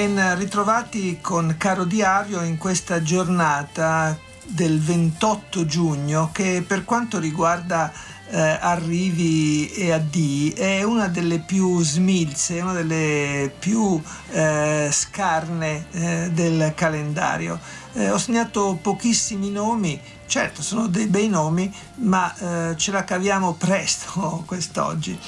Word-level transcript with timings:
Ben 0.00 0.38
ritrovati 0.38 1.18
con 1.20 1.56
Caro 1.58 1.84
Diario 1.84 2.40
in 2.40 2.56
questa 2.56 3.02
giornata 3.02 4.18
del 4.46 4.80
28 4.80 5.66
giugno 5.66 6.30
che 6.32 6.64
per 6.66 6.86
quanto 6.86 7.18
riguarda 7.18 7.92
eh, 8.30 8.40
arrivi 8.40 9.70
e 9.70 9.92
addii 9.92 10.52
è 10.52 10.82
una 10.84 11.08
delle 11.08 11.40
più 11.40 11.82
smilze, 11.82 12.62
una 12.62 12.72
delle 12.72 13.52
più 13.58 14.00
eh, 14.30 14.88
scarne 14.90 15.84
eh, 15.90 16.30
del 16.32 16.72
calendario. 16.74 17.60
Eh, 17.92 18.08
ho 18.08 18.16
segnato 18.16 18.78
pochissimi 18.80 19.50
nomi, 19.50 20.00
certo 20.24 20.62
sono 20.62 20.86
dei 20.86 21.08
bei 21.08 21.28
nomi, 21.28 21.70
ma 21.96 22.70
eh, 22.70 22.76
ce 22.78 22.90
la 22.90 23.04
caviamo 23.04 23.52
presto 23.52 24.44
quest'oggi. 24.48 25.18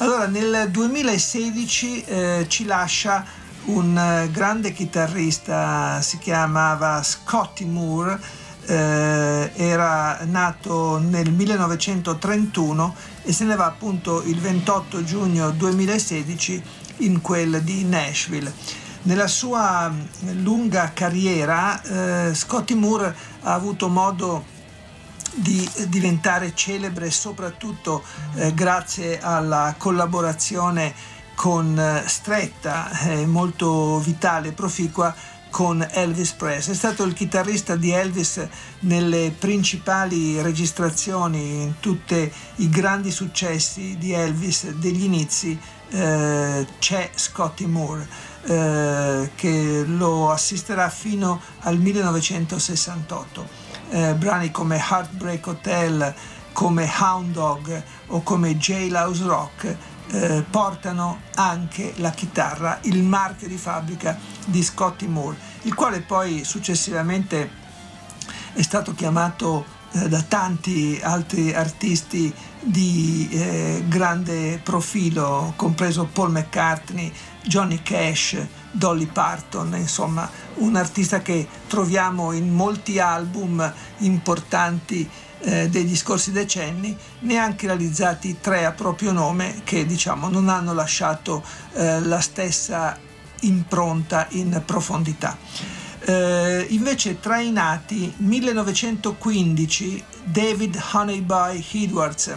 Allora, 0.00 0.26
nel 0.26 0.68
2016 0.70 2.04
eh, 2.04 2.46
ci 2.48 2.64
lascia 2.66 3.24
un 3.74 3.96
eh, 3.96 4.30
grande 4.30 4.72
chitarrista, 4.72 6.00
si 6.02 6.18
chiamava 6.18 7.02
Scotty 7.02 7.64
Moore, 7.64 8.18
eh, 8.66 9.50
era 9.54 10.18
nato 10.24 10.98
nel 10.98 11.30
1931 11.30 12.94
e 13.22 13.32
se 13.32 13.44
ne 13.44 13.56
va 13.56 13.66
appunto 13.66 14.22
il 14.22 14.38
28 14.38 15.04
giugno 15.04 15.50
2016 15.50 16.62
in 16.98 17.20
quel 17.20 17.62
di 17.62 17.84
Nashville. 17.84 18.52
Nella 19.02 19.28
sua 19.28 19.88
mm, 19.88 20.42
lunga 20.42 20.92
carriera 20.92 21.80
eh, 22.28 22.34
Scotty 22.34 22.74
Moore 22.74 23.14
ha 23.42 23.54
avuto 23.54 23.88
modo 23.88 24.58
di 25.32 25.68
diventare 25.86 26.54
celebre 26.54 27.10
soprattutto 27.10 28.02
eh, 28.34 28.52
grazie 28.52 29.20
alla 29.20 29.74
collaborazione 29.78 30.92
con 31.40 31.78
eh, 31.78 32.02
stretta, 32.06 32.90
eh, 33.08 33.24
molto 33.24 33.98
vitale 34.00 34.48
e 34.48 34.52
proficua 34.52 35.14
con 35.48 35.82
Elvis 35.90 36.32
Presley. 36.32 36.74
È 36.74 36.76
stato 36.76 37.02
il 37.04 37.14
chitarrista 37.14 37.76
di 37.76 37.92
Elvis 37.92 38.46
nelle 38.80 39.34
principali 39.38 40.38
registrazioni, 40.42 41.62
in 41.62 41.74
tutti 41.80 42.30
i 42.56 42.68
grandi 42.68 43.10
successi 43.10 43.96
di 43.96 44.12
Elvis 44.12 44.68
degli 44.72 45.02
inizi. 45.02 45.58
Eh, 45.88 46.66
c'è 46.78 47.10
Scotty 47.14 47.64
Moore 47.64 48.06
eh, 48.44 49.30
che 49.34 49.84
lo 49.86 50.30
assisterà 50.30 50.90
fino 50.90 51.40
al 51.60 51.78
1968. 51.78 53.48
Eh, 53.88 54.12
brani 54.12 54.50
come 54.50 54.76
Heartbreak 54.76 55.46
Hotel, 55.46 56.14
come 56.52 56.86
Hound 57.00 57.32
Dog 57.32 57.82
o 58.08 58.22
come 58.22 58.58
Jailhouse 58.58 59.24
Rock 59.24 59.76
eh, 60.12 60.44
portano 60.48 61.20
anche 61.36 61.94
la 61.96 62.10
chitarra, 62.10 62.78
il 62.82 63.02
marchio 63.02 63.48
di 63.48 63.56
fabbrica 63.56 64.18
di 64.46 64.62
Scotty 64.62 65.06
Moore, 65.06 65.36
il 65.62 65.74
quale 65.74 66.00
poi 66.00 66.44
successivamente 66.44 67.58
è 68.52 68.62
stato 68.62 68.94
chiamato 68.94 69.64
eh, 69.92 70.08
da 70.08 70.22
tanti 70.22 71.00
altri 71.02 71.52
artisti 71.54 72.32
di 72.60 73.28
eh, 73.30 73.84
grande 73.86 74.60
profilo, 74.62 75.52
compreso 75.56 76.08
Paul 76.12 76.32
McCartney, 76.32 77.12
Johnny 77.42 77.80
Cash, 77.82 78.36
Dolly 78.70 79.06
Parton, 79.06 79.74
insomma 79.76 80.28
un 80.56 80.76
artista 80.76 81.22
che 81.22 81.48
troviamo 81.66 82.32
in 82.32 82.52
molti 82.52 82.98
album 82.98 83.72
importanti 83.98 85.08
eh, 85.40 85.68
degli 85.68 85.96
scorsi 85.96 86.32
decenni, 86.32 86.96
neanche 87.20 87.66
realizzati 87.66 88.38
tre 88.40 88.64
a 88.64 88.72
proprio 88.72 89.12
nome 89.12 89.62
che 89.64 89.86
diciamo 89.86 90.28
non 90.28 90.48
hanno 90.48 90.72
lasciato 90.74 91.42
eh, 91.74 92.00
la 92.00 92.20
stessa 92.20 92.98
impronta 93.40 94.26
in 94.30 94.62
profondità. 94.64 95.36
Eh, 96.02 96.66
invece 96.70 97.20
tra 97.20 97.40
i 97.40 97.50
nati 97.50 98.12
1915 98.16 100.04
David 100.24 100.82
Honeyboy 100.92 101.64
Edwards, 101.72 102.36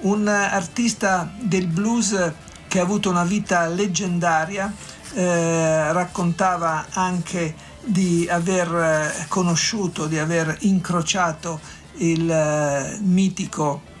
un 0.00 0.26
artista 0.28 1.32
del 1.38 1.66
blues 1.66 2.32
che 2.66 2.78
ha 2.78 2.82
avuto 2.82 3.10
una 3.10 3.24
vita 3.24 3.66
leggendaria, 3.66 4.72
eh, 5.14 5.92
raccontava 5.92 6.86
anche 6.90 7.54
di 7.84 8.26
aver 8.28 8.74
eh, 8.74 9.26
conosciuto, 9.28 10.06
di 10.06 10.18
aver 10.18 10.56
incrociato 10.60 11.60
il 11.96 12.30
eh, 12.30 12.98
mitico 13.00 13.92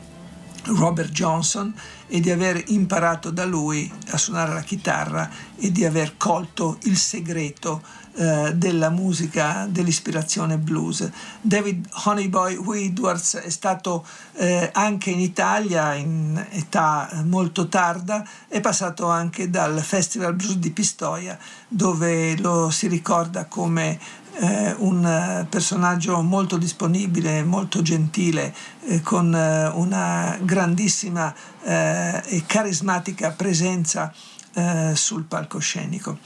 Robert 0.66 1.10
Johnson 1.10 1.74
e 2.06 2.20
di 2.20 2.30
aver 2.30 2.62
imparato 2.68 3.30
da 3.30 3.44
lui 3.44 3.90
a 4.10 4.18
suonare 4.18 4.54
la 4.54 4.62
chitarra 4.62 5.28
e 5.56 5.72
di 5.72 5.84
aver 5.84 6.16
colto 6.16 6.78
il 6.84 6.96
segreto 6.96 7.82
eh, 8.16 8.52
della 8.54 8.90
musica 8.90 9.66
dell'ispirazione 9.68 10.56
blues. 10.58 11.10
David 11.40 11.88
Honeyboy 12.04 12.84
Edwards 12.84 13.36
è 13.36 13.50
stato 13.50 14.06
eh, 14.34 14.70
anche 14.72 15.10
in 15.10 15.18
Italia 15.18 15.94
in 15.94 16.46
età 16.50 17.22
molto 17.24 17.68
tarda, 17.68 18.24
è 18.46 18.60
passato 18.60 19.08
anche 19.08 19.50
dal 19.50 19.80
Festival 19.80 20.34
Blues 20.34 20.56
di 20.56 20.70
Pistoia 20.70 21.36
dove 21.66 22.36
lo 22.38 22.70
si 22.70 22.86
ricorda 22.86 23.46
come 23.46 23.98
eh, 24.36 24.74
un 24.78 25.46
personaggio 25.48 26.20
molto 26.22 26.56
disponibile, 26.56 27.44
molto 27.44 27.82
gentile, 27.82 28.54
eh, 28.86 29.00
con 29.00 29.34
eh, 29.34 29.68
una 29.68 30.36
grandissima 30.40 31.34
eh, 31.62 32.22
e 32.26 32.44
carismatica 32.46 33.30
presenza 33.30 34.12
eh, 34.54 34.92
sul 34.94 35.24
palcoscenico. 35.24 36.18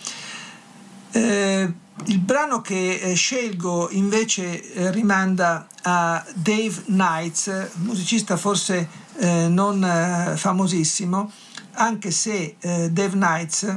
Eh, 1.11 1.73
il 2.05 2.19
brano 2.21 2.61
che 2.61 3.13
scelgo 3.17 3.91
invece 3.91 4.91
rimanda 4.93 5.67
a 5.83 6.25
Dave 6.35 6.83
Knights, 6.85 7.71
musicista 7.79 8.37
forse 8.37 8.89
non 9.49 10.35
famosissimo, 10.37 11.33
anche 11.73 12.13
se 12.13 12.55
Dave 12.61 13.11
Knights, 13.11 13.77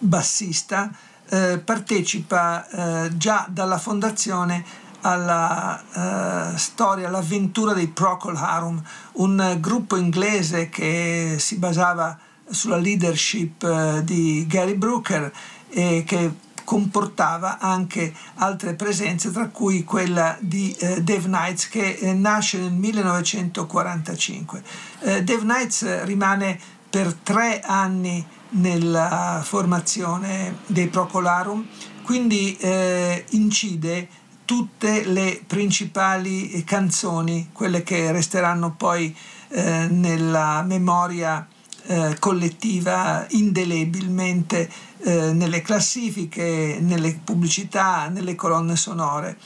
bassista, 0.00 0.90
eh, 1.28 1.58
partecipa 1.58 2.68
eh, 3.04 3.16
già 3.16 3.46
dalla 3.48 3.78
fondazione 3.78 4.64
alla 5.02 6.52
eh, 6.54 6.58
storia, 6.58 7.08
all'avventura 7.08 7.72
dei 7.72 7.88
Procol 7.88 8.36
Harum, 8.36 8.82
un 9.12 9.56
gruppo 9.60 9.96
inglese 9.96 10.68
che 10.68 11.36
si 11.38 11.58
basava 11.58 12.18
sulla 12.48 12.76
leadership 12.76 13.62
eh, 13.62 14.02
di 14.04 14.46
Gary 14.48 14.74
Brooker 14.74 15.32
e 15.68 16.04
che 16.06 16.32
comportava 16.64 17.58
anche 17.58 18.12
altre 18.34 18.74
presenze, 18.74 19.30
tra 19.30 19.48
cui 19.48 19.84
quella 19.84 20.36
di 20.40 20.74
eh, 20.78 21.00
Dave 21.00 21.26
Knights 21.26 21.68
che 21.68 21.92
eh, 21.92 22.12
nasce 22.12 22.58
nel 22.58 22.72
1945. 22.72 24.62
Eh, 25.00 25.22
Dave 25.22 25.42
Knights 25.42 26.02
rimane 26.02 26.58
per 26.90 27.14
tre 27.14 27.60
anni 27.60 28.26
nella 28.50 29.40
formazione 29.44 30.58
dei 30.66 30.88
Procolarum, 30.88 31.66
quindi 32.02 32.56
eh, 32.58 33.24
incide 33.30 34.08
tutte 34.44 35.04
le 35.04 35.42
principali 35.46 36.62
canzoni, 36.64 37.50
quelle 37.52 37.82
che 37.82 38.12
resteranno 38.12 38.74
poi 38.76 39.14
eh, 39.48 39.88
nella 39.90 40.62
memoria 40.62 41.46
eh, 41.86 42.16
collettiva 42.18 43.26
indelebilmente 43.30 44.70
eh, 44.98 45.32
nelle 45.32 45.62
classifiche, 45.62 46.78
nelle 46.80 47.20
pubblicità, 47.22 48.08
nelle 48.08 48.34
colonne 48.34 48.76
sonore. 48.76 49.36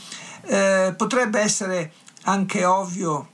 Eh, 0.46 0.94
potrebbe 0.96 1.40
essere 1.40 1.92
anche 2.24 2.64
ovvio 2.64 3.28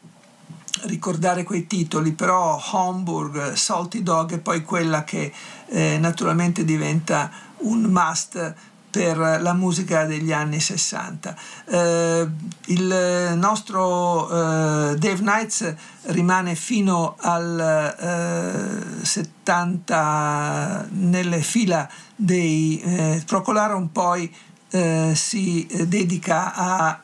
ricordare 0.83 1.43
quei 1.43 1.67
titoli, 1.67 2.13
però 2.13 2.61
Homburg, 2.73 3.53
Salty 3.53 4.03
Dog 4.03 4.35
è 4.35 4.39
poi 4.39 4.63
quella 4.63 5.05
che 5.05 5.33
eh, 5.69 5.99
naturalmente 5.99 6.65
diventa 6.65 7.31
un 7.59 7.83
must 7.83 8.55
per 8.97 9.19
la 9.19 9.53
musica 9.53 10.07
degli 10.07 10.33
anni 10.33 10.59
60. 10.59 11.37
Eh, 11.67 12.29
il 12.67 13.33
nostro 13.35 14.27
eh, 14.29 14.97
Dave 14.97 15.19
Knights 15.19 15.75
rimane 16.05 16.55
fino 16.55 17.17
al 17.21 18.95
70 19.03 20.87
nelle 20.93 21.43
fila 21.43 21.87
dei 22.15 22.81
eh, 22.81 23.23
Procolarum, 23.27 23.89
poi 23.89 24.35
eh, 24.71 25.13
si 25.15 25.67
dedica 25.87 26.55
a 26.55 26.99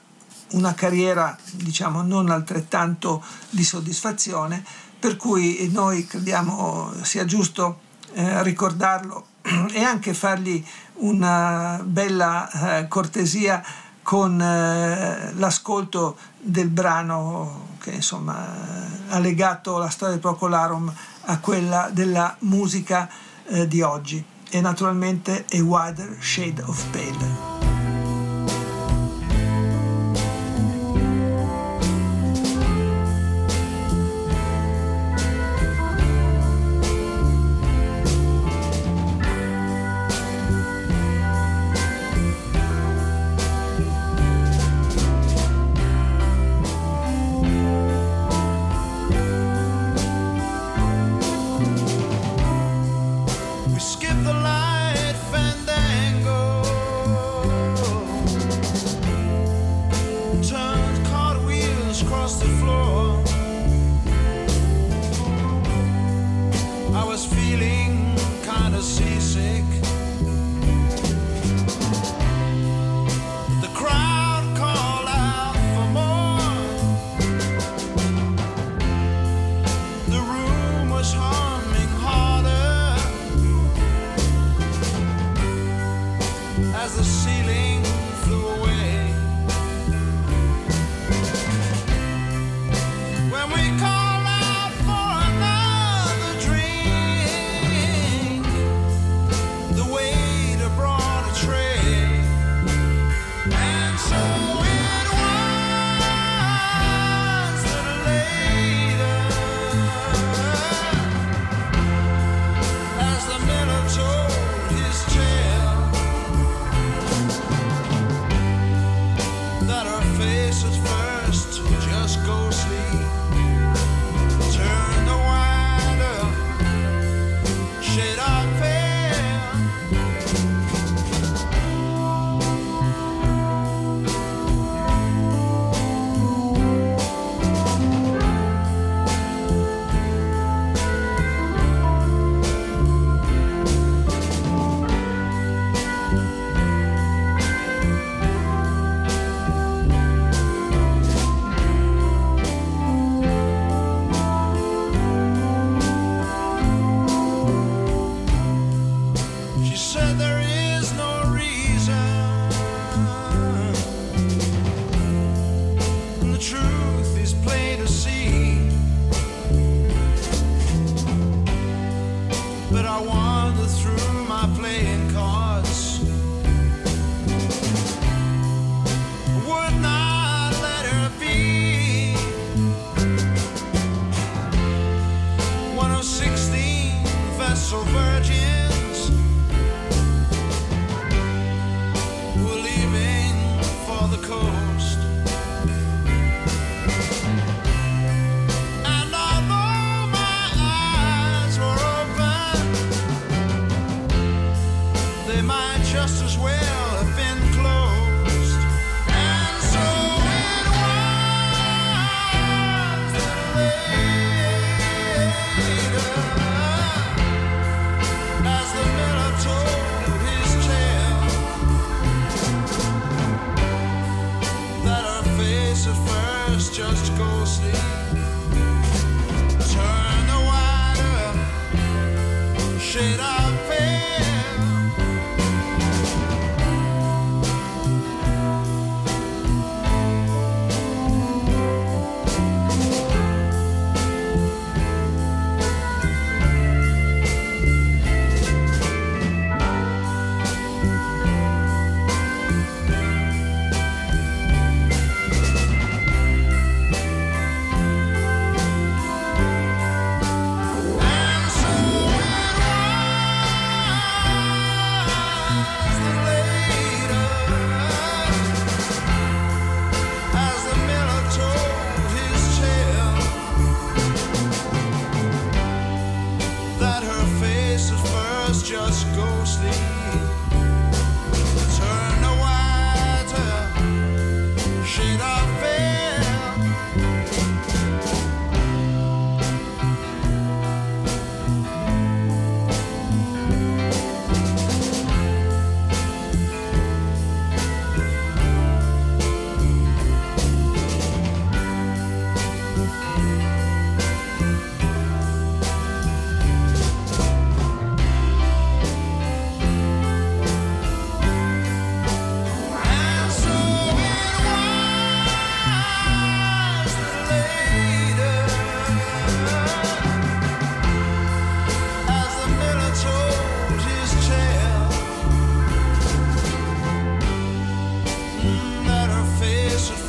una 0.52 0.72
carriera 0.72 1.36
diciamo 1.52 2.00
non 2.00 2.30
altrettanto 2.30 3.22
di 3.50 3.64
soddisfazione, 3.64 4.64
per 4.98 5.16
cui 5.16 5.68
noi 5.70 6.06
crediamo 6.06 6.92
sia 7.02 7.26
giusto 7.26 7.90
eh, 8.14 8.42
ricordarlo 8.42 9.26
e 9.72 9.82
anche 9.82 10.14
fargli 10.14 10.64
una 10.94 11.80
bella 11.82 12.78
eh, 12.78 12.88
cortesia 12.88 13.62
con 14.02 14.40
eh, 14.40 15.32
l'ascolto 15.34 16.16
del 16.38 16.68
brano 16.68 17.70
che 17.78 17.92
insomma 17.92 18.46
ha 19.08 19.18
legato 19.18 19.78
la 19.78 19.90
storia 19.90 20.14
del 20.14 20.22
Procolarum 20.22 20.92
a 21.26 21.38
quella 21.38 21.88
della 21.92 22.34
musica 22.40 23.08
eh, 23.46 23.66
di 23.66 23.82
oggi 23.82 24.24
e 24.50 24.60
naturalmente 24.60 25.44
A 25.50 25.62
Wider 25.62 26.16
Shade 26.20 26.62
of 26.62 26.84
Pale. 26.90 27.61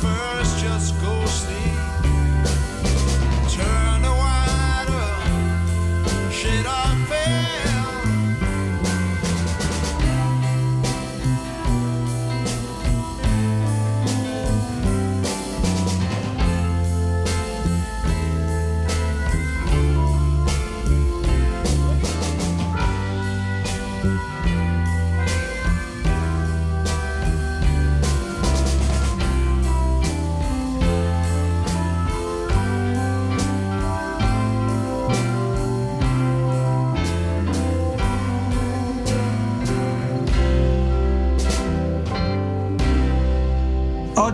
first. 0.04 0.33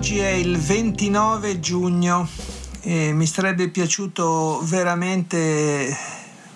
Oggi 0.01 0.19
è 0.19 0.31
il 0.31 0.57
29 0.57 1.61
giugno 1.61 2.27
e 2.81 3.13
mi 3.13 3.27
sarebbe 3.27 3.69
piaciuto 3.69 4.63
veramente 4.65 5.95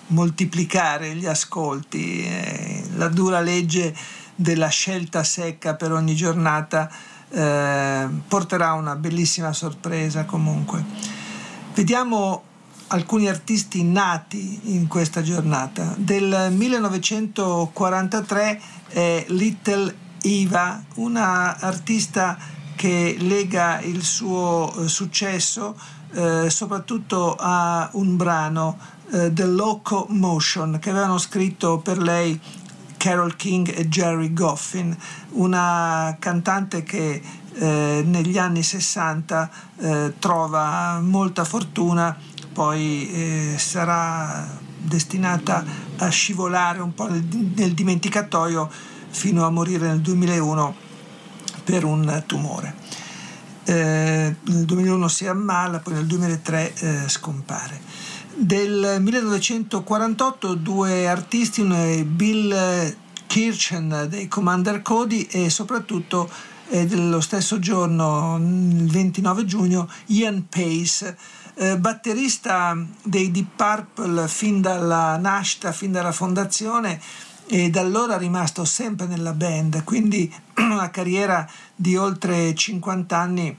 moltiplicare 0.07 1.13
gli 1.13 1.27
ascolti. 1.27 2.25
Eh, 2.25 2.85
la 2.95 3.07
dura 3.07 3.41
legge 3.41 3.95
della 4.33 4.69
scelta 4.69 5.23
secca 5.23 5.75
per 5.75 5.91
ogni 5.91 6.15
giornata 6.15 6.89
eh, 7.29 8.07
porterà 8.27 8.73
una 8.73 8.95
bellissima 8.95 9.53
sorpresa 9.53 10.25
comunque. 10.25 10.83
Vediamo 11.75 12.41
alcuni 12.87 13.27
artisti 13.27 13.83
nati 13.83 14.75
in 14.75 14.87
questa 14.87 15.21
giornata. 15.21 15.93
Del 15.97 16.47
1943 16.49 18.61
è 18.87 19.25
Little 19.27 19.95
Eva, 20.23 20.83
una 20.95 21.59
artista 21.59 22.54
che 22.75 23.15
lega 23.19 23.79
il 23.81 24.03
suo 24.03 24.73
eh, 24.77 24.87
successo 24.87 25.75
eh, 26.13 26.49
soprattutto 26.49 27.35
a 27.37 27.89
un 27.93 28.15
brano 28.15 28.77
eh, 29.11 29.33
The 29.33 29.45
Locomotion 29.45 30.79
che 30.79 30.89
avevano 30.89 31.17
scritto 31.17 31.79
per 31.79 31.97
lei 31.97 32.39
Carol 32.97 33.35
King 33.35 33.71
e 33.75 33.87
Jerry 33.87 34.33
Goffin, 34.33 34.95
una 35.31 36.15
cantante 36.17 36.83
che 36.83 37.21
eh, 37.53 38.03
negli 38.05 38.37
anni 38.37 38.63
60 38.63 39.49
eh, 39.77 40.13
trova 40.17 40.99
molta 41.01 41.43
fortuna, 41.43 42.17
poi 42.51 43.09
eh, 43.11 43.55
sarà 43.57 44.47
destinata 44.77 45.63
a 45.97 46.09
scivolare 46.09 46.79
un 46.79 46.93
po' 46.93 47.07
nel 47.07 47.73
dimenticatoio 47.73 48.71
fino 49.09 49.45
a 49.45 49.49
morire 49.49 49.87
nel 49.87 50.01
2001 50.01 50.84
per 51.65 51.83
un 51.83 52.23
tumore. 52.25 52.73
Eh, 53.65 54.35
nel 54.41 54.65
2001 54.65 55.07
si 55.07 55.25
ammala, 55.25 55.79
poi 55.79 55.95
nel 55.95 56.05
2003 56.05 56.73
eh, 56.73 57.09
scompare. 57.09 57.81
Del 58.35 58.97
1948 58.99 60.53
due 60.53 61.07
artisti, 61.07 61.63
Bill 62.05 62.95
Kirchen 63.25 64.07
dei 64.09 64.27
Commander 64.27 64.81
Cody 64.81 65.27
e 65.31 65.49
soprattutto 65.49 66.29
eh, 66.69 66.85
dello 66.85 67.21
stesso 67.21 67.59
giorno, 67.59 68.37
il 68.37 68.89
29 68.89 69.45
giugno, 69.45 69.89
Ian 70.07 70.47
Pace, 70.47 71.17
eh, 71.55 71.77
batterista 71.77 72.77
dei 73.03 73.31
Deep 73.31 73.55
Purple 73.55 74.27
fin 74.27 74.61
dalla 74.61 75.17
nascita, 75.17 75.71
fin 75.71 75.91
dalla 75.91 76.11
fondazione, 76.11 76.99
e 77.47 77.69
da 77.69 77.81
allora 77.81 78.15
è 78.15 78.19
rimasto 78.19 78.65
sempre 78.65 79.05
nella 79.05 79.33
band, 79.33 79.83
quindi 79.83 80.33
una 80.57 80.89
carriera 80.89 81.47
di 81.75 81.95
oltre 81.95 82.53
50 82.53 83.17
anni 83.17 83.57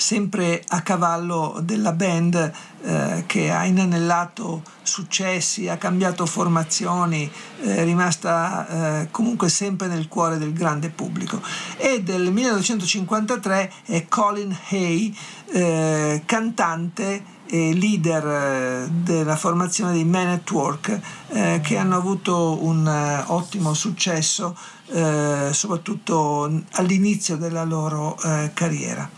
sempre 0.00 0.64
a 0.68 0.80
cavallo 0.80 1.60
della 1.62 1.92
band 1.92 2.52
eh, 2.82 3.24
che 3.26 3.52
ha 3.52 3.66
inanellato 3.66 4.62
successi, 4.82 5.68
ha 5.68 5.76
cambiato 5.76 6.24
formazioni, 6.24 7.30
eh, 7.60 7.76
è 7.76 7.84
rimasta 7.84 9.02
eh, 9.02 9.08
comunque 9.10 9.50
sempre 9.50 9.88
nel 9.88 10.08
cuore 10.08 10.38
del 10.38 10.54
grande 10.54 10.88
pubblico. 10.88 11.40
E 11.76 12.02
del 12.02 12.32
1953 12.32 13.72
è 13.84 14.06
Colin 14.08 14.56
Hay, 14.70 15.14
eh, 15.52 16.22
cantante 16.24 17.38
e 17.52 17.74
leader 17.74 18.26
eh, 18.26 18.88
della 18.88 19.34
formazione 19.34 19.92
dei 19.92 20.04
Men 20.04 20.28
at 20.28 20.48
Work 20.52 21.00
eh, 21.28 21.60
che 21.60 21.76
hanno 21.76 21.96
avuto 21.96 22.62
un 22.64 22.86
uh, 22.86 23.32
ottimo 23.32 23.74
successo 23.74 24.56
eh, 24.92 25.50
soprattutto 25.52 26.62
all'inizio 26.72 27.36
della 27.36 27.64
loro 27.64 28.16
eh, 28.22 28.52
carriera. 28.54 29.08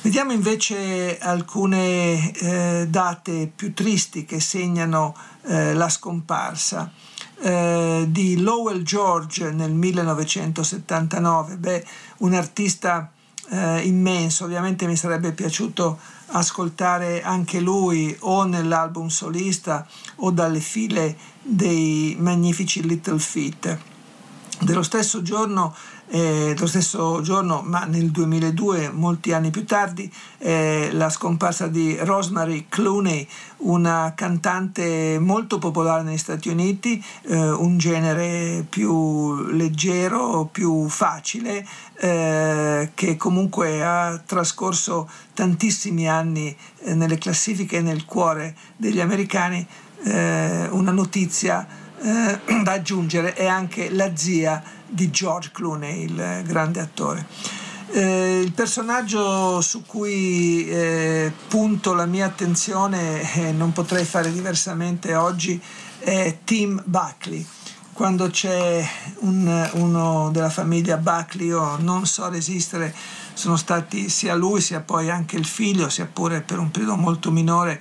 Vediamo 0.00 0.32
invece 0.32 1.18
alcune 1.18 2.32
eh, 2.32 2.86
date 2.88 3.50
più 3.54 3.72
tristi 3.74 4.24
che 4.24 4.40
segnano 4.40 5.14
la 5.44 5.88
scomparsa. 5.88 6.88
di 8.06 8.40
Lowell 8.40 8.82
George 8.82 9.50
nel 9.50 9.72
1979, 9.72 11.56
beh, 11.56 11.84
un 12.18 12.34
artista 12.34 13.10
immenso, 13.82 14.44
ovviamente 14.44 14.86
mi 14.86 14.94
sarebbe 14.94 15.32
piaciuto 15.32 15.98
ascoltare 16.32 17.22
anche 17.22 17.60
lui 17.60 18.14
o 18.20 18.44
nell'album 18.44 19.08
solista 19.08 19.86
o 20.16 20.30
dalle 20.30 20.60
file 20.60 21.16
dei 21.42 22.16
magnifici 22.18 22.82
Little 22.82 23.18
Feet. 23.18 23.78
Dello 24.60 24.82
stesso 24.82 25.22
giorno 25.22 25.74
eh, 26.14 26.54
lo 26.58 26.66
stesso 26.66 27.22
giorno, 27.22 27.62
ma 27.64 27.84
nel 27.84 28.10
2002, 28.10 28.90
molti 28.90 29.32
anni 29.32 29.50
più 29.50 29.64
tardi, 29.64 30.12
eh, 30.38 30.90
la 30.92 31.08
scomparsa 31.08 31.68
di 31.68 31.96
Rosemary 32.00 32.66
Clooney, 32.68 33.26
una 33.58 34.12
cantante 34.14 35.18
molto 35.18 35.58
popolare 35.58 36.02
negli 36.02 36.18
Stati 36.18 36.50
Uniti, 36.50 37.02
eh, 37.28 37.50
un 37.52 37.78
genere 37.78 38.62
più 38.68 39.42
leggero, 39.52 40.50
più 40.52 40.86
facile, 40.90 41.66
eh, 41.98 42.90
che 42.92 43.16
comunque 43.16 43.82
ha 43.82 44.20
trascorso 44.22 45.08
tantissimi 45.32 46.10
anni 46.10 46.54
eh, 46.80 46.94
nelle 46.94 47.16
classifiche 47.16 47.78
e 47.78 47.80
nel 47.80 48.04
cuore 48.04 48.54
degli 48.76 49.00
americani. 49.00 49.66
Eh, 50.04 50.68
una 50.72 50.90
notizia 50.90 51.66
da 52.02 52.72
aggiungere 52.72 53.32
è 53.32 53.46
anche 53.46 53.88
la 53.88 54.14
zia 54.14 54.80
di 54.92 55.10
George 55.10 55.50
Clooney, 55.52 56.04
il 56.04 56.42
grande 56.44 56.80
attore. 56.80 57.26
Eh, 57.94 58.40
il 58.40 58.52
personaggio 58.52 59.60
su 59.60 59.84
cui 59.84 60.66
eh, 60.68 61.32
punto 61.48 61.94
la 61.94 62.06
mia 62.06 62.26
attenzione, 62.26 63.20
e 63.34 63.48
eh, 63.48 63.52
non 63.52 63.72
potrei 63.72 64.04
fare 64.04 64.32
diversamente 64.32 65.14
oggi, 65.14 65.60
è 65.98 66.38
Tim 66.44 66.82
Buckley. 66.84 67.46
Quando 67.92 68.28
c'è 68.28 68.86
un, 69.20 69.70
uno 69.74 70.30
della 70.30 70.48
famiglia 70.48 70.96
Buckley, 70.96 71.48
io 71.48 71.76
non 71.78 72.06
so 72.06 72.28
resistere, 72.28 72.94
sono 73.34 73.56
stati 73.56 74.08
sia 74.08 74.34
lui 74.34 74.60
sia 74.60 74.80
poi 74.80 75.10
anche 75.10 75.36
il 75.36 75.44
figlio, 75.44 75.88
sia 75.90 76.08
pure 76.10 76.40
per 76.40 76.58
un 76.58 76.70
periodo 76.70 76.96
molto 76.96 77.30
minore, 77.30 77.80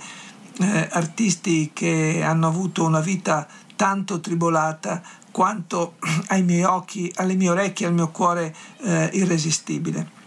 eh, 0.60 0.90
artisti 0.92 1.72
che 1.74 2.22
hanno 2.24 2.48
avuto 2.48 2.84
una 2.84 3.00
vita 3.00 3.48
tanto 3.78 4.20
tribolata 4.20 5.02
quanto 5.32 5.96
ai 6.28 6.44
miei 6.44 6.64
occhi, 6.64 7.12
alle 7.16 7.36
mie 7.36 7.50
orecchie, 7.50 7.88
al 7.88 7.94
mio 7.94 8.10
cuore 8.10 8.54
eh, 8.82 9.10
irresistibile. 9.14 10.20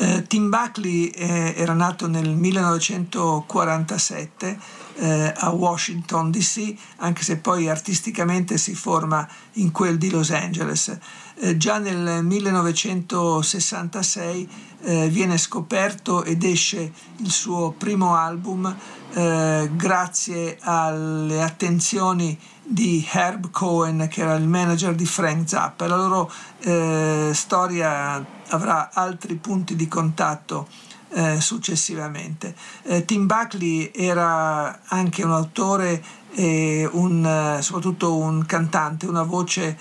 Eh, 0.00 0.22
Tim 0.28 0.48
Buckley 0.48 1.08
eh, 1.08 1.54
era 1.56 1.72
nato 1.72 2.06
nel 2.06 2.28
1947 2.28 4.56
eh, 4.98 5.32
a 5.36 5.50
Washington 5.50 6.30
DC, 6.30 6.72
anche 6.98 7.24
se 7.24 7.38
poi 7.38 7.68
artisticamente 7.68 8.58
si 8.58 8.76
forma 8.76 9.28
in 9.54 9.72
quel 9.72 9.98
di 9.98 10.08
Los 10.10 10.30
Angeles. 10.30 10.96
Eh, 11.40 11.56
già 11.56 11.78
nel 11.78 12.24
1966 12.24 14.48
eh, 14.82 15.08
viene 15.08 15.36
scoperto 15.36 16.22
ed 16.22 16.44
esce 16.44 16.92
il 17.16 17.30
suo 17.30 17.72
primo 17.72 18.14
album 18.14 18.72
eh, 19.14 19.70
grazie 19.72 20.58
alle 20.60 21.42
attenzioni 21.42 22.38
di 22.62 23.06
Herb 23.10 23.50
Cohen 23.50 24.08
che 24.10 24.20
era 24.20 24.34
il 24.34 24.46
manager 24.46 24.94
di 24.94 25.06
Frank 25.06 25.48
Zappa. 25.48 25.86
La 25.86 25.96
loro 25.96 26.30
eh, 26.60 27.30
storia 27.32 28.24
avrà 28.48 28.90
altri 28.92 29.36
punti 29.36 29.74
di 29.74 29.88
contatto 29.88 30.68
eh, 31.10 31.40
successivamente. 31.40 32.54
Eh, 32.82 33.04
Tim 33.06 33.26
Buckley 33.26 33.90
era 33.94 34.80
anche 34.84 35.24
un 35.24 35.32
autore 35.32 36.02
e 36.34 36.86
un, 36.92 37.24
eh, 37.24 37.62
soprattutto 37.62 38.16
un 38.16 38.44
cantante, 38.44 39.06
una 39.06 39.22
voce 39.22 39.78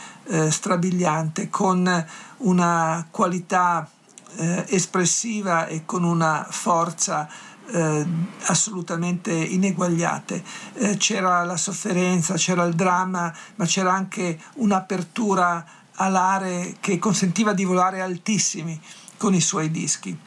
strabiliante 0.50 1.50
con 1.50 2.06
una 2.40 3.08
qualità 3.10 3.90
espressiva 4.68 5.68
e 5.68 5.86
con 5.86 6.04
una 6.04 6.46
forza 6.50 7.30
eh, 7.72 8.06
assolutamente 8.46 9.32
ineguagliate. 9.32 10.44
Eh, 10.74 10.98
c'era 10.98 11.44
la 11.44 11.58
sofferenza, 11.58 12.36
c'era 12.36 12.64
il 12.64 12.74
dramma, 12.74 13.34
ma 13.56 13.66
c'era 13.66 13.94
anche 13.94 14.40
un'apertura 14.56 15.66
alare 15.96 16.78
che 16.80 17.00
consentiva 17.00 17.54
di 17.54 17.64
volare 17.64 18.02
altissimi 18.02 18.80
con 19.18 19.34
i 19.34 19.42
suoi 19.42 19.72
dischi. 19.72 20.18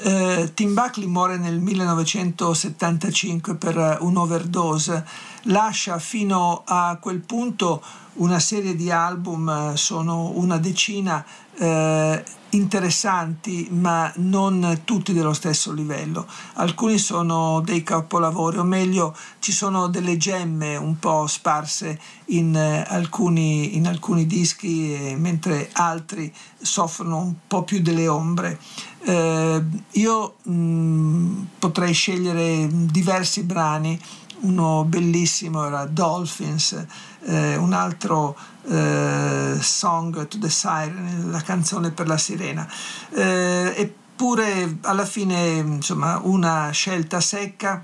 Eh, 0.00 0.52
Tim 0.54 0.74
Buckley 0.74 1.08
muore 1.08 1.38
nel 1.38 1.58
1975 1.58 3.56
per 3.56 3.98
un'overdose, 4.00 5.04
lascia 5.44 5.98
fino 5.98 6.62
a 6.64 6.98
quel 7.00 7.18
punto 7.20 7.82
una 8.14 8.38
serie 8.38 8.76
di 8.76 8.90
album, 8.90 9.74
sono 9.74 10.30
una 10.34 10.58
decina, 10.58 11.24
eh, 11.58 12.24
interessanti 12.50 13.68
ma 13.70 14.10
non 14.16 14.80
tutti 14.84 15.12
dello 15.12 15.32
stesso 15.32 15.72
livello. 15.72 16.26
Alcuni 16.54 16.98
sono 16.98 17.60
dei 17.60 17.82
capolavori, 17.82 18.58
o 18.58 18.64
meglio 18.64 19.14
ci 19.38 19.52
sono 19.52 19.88
delle 19.88 20.16
gemme 20.16 20.76
un 20.76 20.98
po' 20.98 21.26
sparse 21.26 21.98
in, 22.26 22.54
eh, 22.56 22.84
alcuni, 22.86 23.76
in 23.76 23.86
alcuni, 23.86 24.26
dischi, 24.26 24.94
eh, 24.94 25.16
mentre 25.16 25.68
altri 25.72 26.32
soffrono 26.56 27.18
un 27.18 27.34
po' 27.46 27.64
più 27.64 27.80
delle 27.80 28.08
ombre. 28.08 28.58
Eh, 29.04 29.62
io 29.92 30.34
mh, 30.42 30.52
mm, 30.52 31.42
potrei 31.58 31.92
scegliere 31.92 32.68
diversi 32.70 33.42
brani, 33.42 33.98
uno 34.40 34.84
bellissimo 34.84 35.64
era 35.66 35.84
Dolphins, 35.86 36.86
eh, 37.24 37.56
un 37.56 37.72
altro 37.72 38.36
eh, 38.68 39.56
Song 39.60 40.26
to 40.28 40.38
the 40.38 40.50
Siren, 40.50 41.30
la 41.30 41.40
canzone 41.40 41.90
per 41.90 42.06
la 42.06 42.18
sirena. 42.18 42.68
Eh, 43.10 43.74
eppure 43.76 44.78
alla 44.82 45.06
fine 45.06 45.56
insomma 45.56 46.20
una 46.22 46.70
scelta 46.70 47.20
secca 47.20 47.82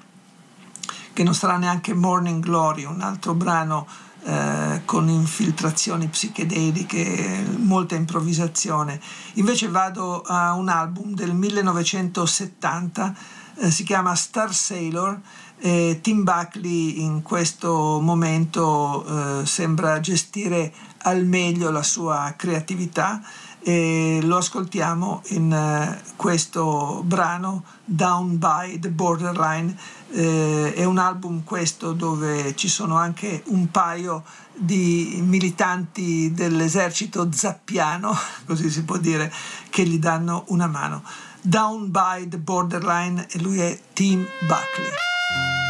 che 1.13 1.23
non 1.23 1.35
sarà 1.35 1.57
neanche 1.57 1.95
Morning 1.95 2.43
Glory, 2.43 2.85
un 2.85 3.01
altro 3.01 3.35
brano 3.35 3.87
eh, 4.27 4.83
con 4.85 5.09
infiltrazioni 5.09 6.09
psichedeliche, 6.09 7.45
molta 7.59 7.95
improvvisazione. 7.95 9.01
Invece 9.35 9.69
vado 9.69 10.23
a 10.23 10.55
un 10.55 10.69
album 10.69 11.15
del 11.15 11.35
1970, 11.35 13.15
eh, 13.57 13.71
si 13.71 13.85
chiama 13.85 14.15
Star 14.15 14.53
Sailor 14.53 15.21
eh, 15.59 15.99
Tim 16.03 16.25
Buckley 16.25 17.01
in 17.03 17.23
questo 17.23 18.01
momento 18.01 19.05
eh, 19.41 19.47
sembra 19.47 20.01
gestire 20.01 20.73
al 20.99 21.25
meglio 21.25 21.71
la 21.71 21.83
sua 21.83 22.35
creatività 22.37 23.23
e 23.67 24.21
lo 24.23 24.37
ascoltiamo 24.37 25.23
in 25.29 25.51
uh, 25.51 26.13
questo 26.17 27.03
brano 27.03 27.65
Down 27.83 28.39
by 28.39 28.79
the 28.79 28.91
Borderline. 28.91 29.75
Eh, 30.11 30.75
è 30.75 30.85
un 30.85 30.99
album 30.99 31.43
questo 31.45 31.93
dove 31.93 32.55
ci 32.57 32.69
sono 32.69 32.97
anche 32.97 33.43
un 33.47 33.71
paio 33.71 34.23
di 34.55 35.19
militanti 35.25 36.33
dell'esercito 36.35 37.33
zappiano, 37.33 38.15
così 38.45 38.69
si 38.69 38.85
può 38.85 38.99
dire, 38.99 39.33
che 39.71 39.85
gli 39.85 39.99
danno 39.99 40.45
una 40.49 40.67
mano. 40.67 41.03
Down 41.41 41.91
by 41.91 42.29
the 42.29 42.39
Borderline 42.39 43.27
e 43.31 43.39
lui 43.41 43.61
è 43.61 43.81
Tim 43.95 44.27
Buckley. 44.41 45.14
Thank 45.33 45.59
you. 45.59 45.64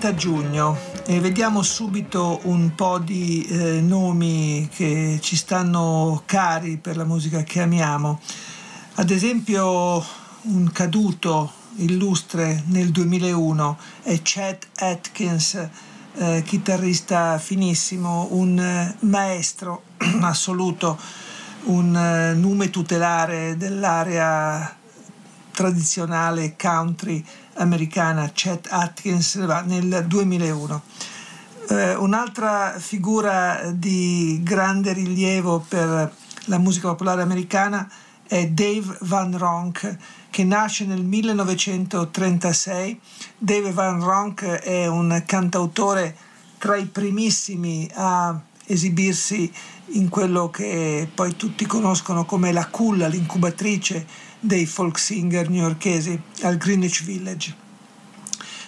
30 0.00 0.14
giugno 0.14 0.78
e 1.04 1.20
vediamo 1.20 1.60
subito 1.60 2.40
un 2.44 2.74
po' 2.74 2.98
di 2.98 3.44
eh, 3.44 3.82
nomi 3.82 4.66
che 4.72 5.18
ci 5.20 5.36
stanno 5.36 6.22
cari 6.24 6.78
per 6.78 6.96
la 6.96 7.04
musica 7.04 7.42
che 7.42 7.60
amiamo. 7.60 8.18
Ad 8.94 9.10
esempio 9.10 10.02
un 10.42 10.70
caduto 10.72 11.52
illustre 11.76 12.64
nel 12.68 12.90
2001 12.90 13.78
è 14.04 14.22
Chet 14.22 14.68
Atkins, 14.76 15.68
eh, 16.14 16.42
chitarrista 16.46 17.36
finissimo, 17.36 18.28
un 18.30 18.94
maestro 19.00 19.82
assoluto, 20.22 20.98
un 21.64 21.94
eh, 21.94 22.32
nume 22.32 22.70
tutelare 22.70 23.58
dell'area 23.58 24.76
tradizionale 25.52 26.56
country 26.56 27.22
americana 27.60 28.30
Chet 28.32 28.66
Atkins 28.70 29.36
nel 29.36 30.04
2001. 30.06 30.82
Eh, 31.68 31.94
un'altra 31.94 32.74
figura 32.78 33.70
di 33.72 34.40
grande 34.42 34.92
rilievo 34.92 35.64
per 35.66 36.12
la 36.46 36.58
musica 36.58 36.88
popolare 36.88 37.22
americana 37.22 37.88
è 38.26 38.48
Dave 38.48 38.96
Van 39.00 39.36
Ronk 39.36 39.96
che 40.30 40.44
nasce 40.44 40.84
nel 40.84 41.04
1936. 41.04 43.00
Dave 43.36 43.72
Van 43.72 44.02
Ronk 44.02 44.44
è 44.44 44.86
un 44.86 45.22
cantautore 45.26 46.16
tra 46.58 46.76
i 46.76 46.86
primissimi 46.86 47.90
a 47.94 48.40
esibirsi 48.66 49.52
in 49.92 50.08
quello 50.08 50.50
che 50.50 51.08
poi 51.12 51.34
tutti 51.36 51.66
conoscono 51.66 52.24
come 52.24 52.52
la 52.52 52.66
culla, 52.68 53.08
l'incubatrice 53.08 54.06
dei 54.40 54.66
folk 54.66 54.98
singer 54.98 55.48
newyorkesi 55.48 56.20
al 56.42 56.56
Greenwich 56.56 57.04
Village. 57.04 57.54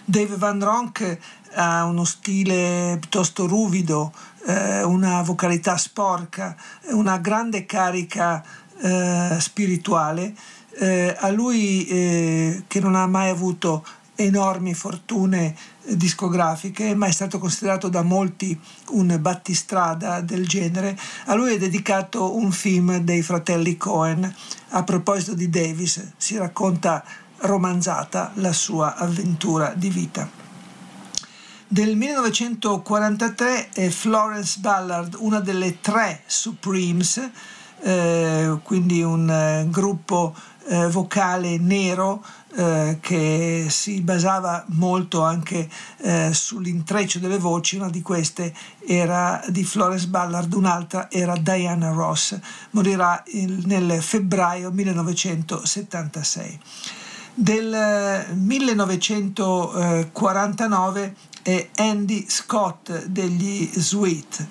Dave 0.05 0.37
Van 0.37 0.63
Ronk 0.63 1.19
ha 1.55 1.85
uno 1.85 2.05
stile 2.05 2.97
piuttosto 3.01 3.47
ruvido, 3.47 4.13
eh, 4.47 4.83
una 4.83 5.23
vocalità 5.23 5.77
sporca, 5.77 6.57
una 6.91 7.19
grande 7.19 7.65
carica 7.67 8.45
eh, 8.81 9.37
spirituale. 9.39 10.35
Eh, 10.79 11.15
a 11.19 11.29
lui 11.31 11.87
eh, 11.87 12.65
che 12.67 12.81
non 12.81 12.95
ha 12.95 13.07
mai 13.07 13.29
avuto 13.29 13.85
enormi 14.15 14.75
fortune 14.75 15.55
discografiche, 15.87 16.95
ma 16.95 17.07
è 17.07 17.11
stato 17.11 17.39
considerato 17.39 17.89
da 17.89 18.03
molti 18.03 18.59
un 18.91 19.17
battistrada 19.21 20.21
del 20.21 20.47
genere. 20.47 20.99
A 21.27 21.35
lui 21.35 21.55
è 21.55 21.59
dedicato 21.59 22.37
un 22.37 22.53
film 22.53 22.99
dei 22.99 23.23
fratelli 23.23 23.77
Cohen. 23.77 24.35
A 24.71 24.85
proposito 24.85 25.35
di 25.35 25.49
Davis, 25.51 26.13
si 26.17 26.37
racconta 26.37 27.05
romanzata 27.39 28.33
la 28.35 28.53
sua 28.53 28.97
avventura 28.97 29.73
di 29.75 29.91
vita. 29.91 30.29
Del 31.67 31.97
1943 31.97 33.71
è 33.71 33.89
Florence 33.89 34.61
Ballard, 34.61 35.17
una 35.19 35.41
delle 35.41 35.81
tre 35.81 36.23
Supremes, 36.27 37.31
eh, 37.81 38.59
quindi 38.63 39.03
un 39.03 39.29
eh, 39.29 39.67
gruppo 39.71 40.35
eh, 40.67 40.87
vocale 40.89 41.57
nero 41.59 42.23
eh, 42.55 42.99
che 43.01 43.69
si 43.71 44.03
basava 44.03 44.63
molto 44.69 45.23
anche 45.23 45.67
eh, 45.99 46.31
sull'intreccio 46.33 47.19
delle 47.19 47.39
voci, 47.39 47.77
una 47.77 47.89
di 47.89 48.03
queste 48.03 48.53
era 48.87 49.43
di 49.49 49.65
Florence 49.65 50.07
Ballard, 50.09 50.53
un'altra 50.53 51.11
era 51.11 51.35
Diana 51.37 51.89
Ross, 51.91 52.39
morirà 52.71 53.23
il, 53.29 53.63
nel 53.67 54.03
febbraio 54.03 54.71
1976. 54.71 56.59
Del 57.35 58.27
1949 58.35 61.15
eh, 61.43 61.43
è 61.43 61.71
Andy 61.83 62.27
Scott 62.29 63.07
degli 63.07 63.67
Sweet 63.73 64.47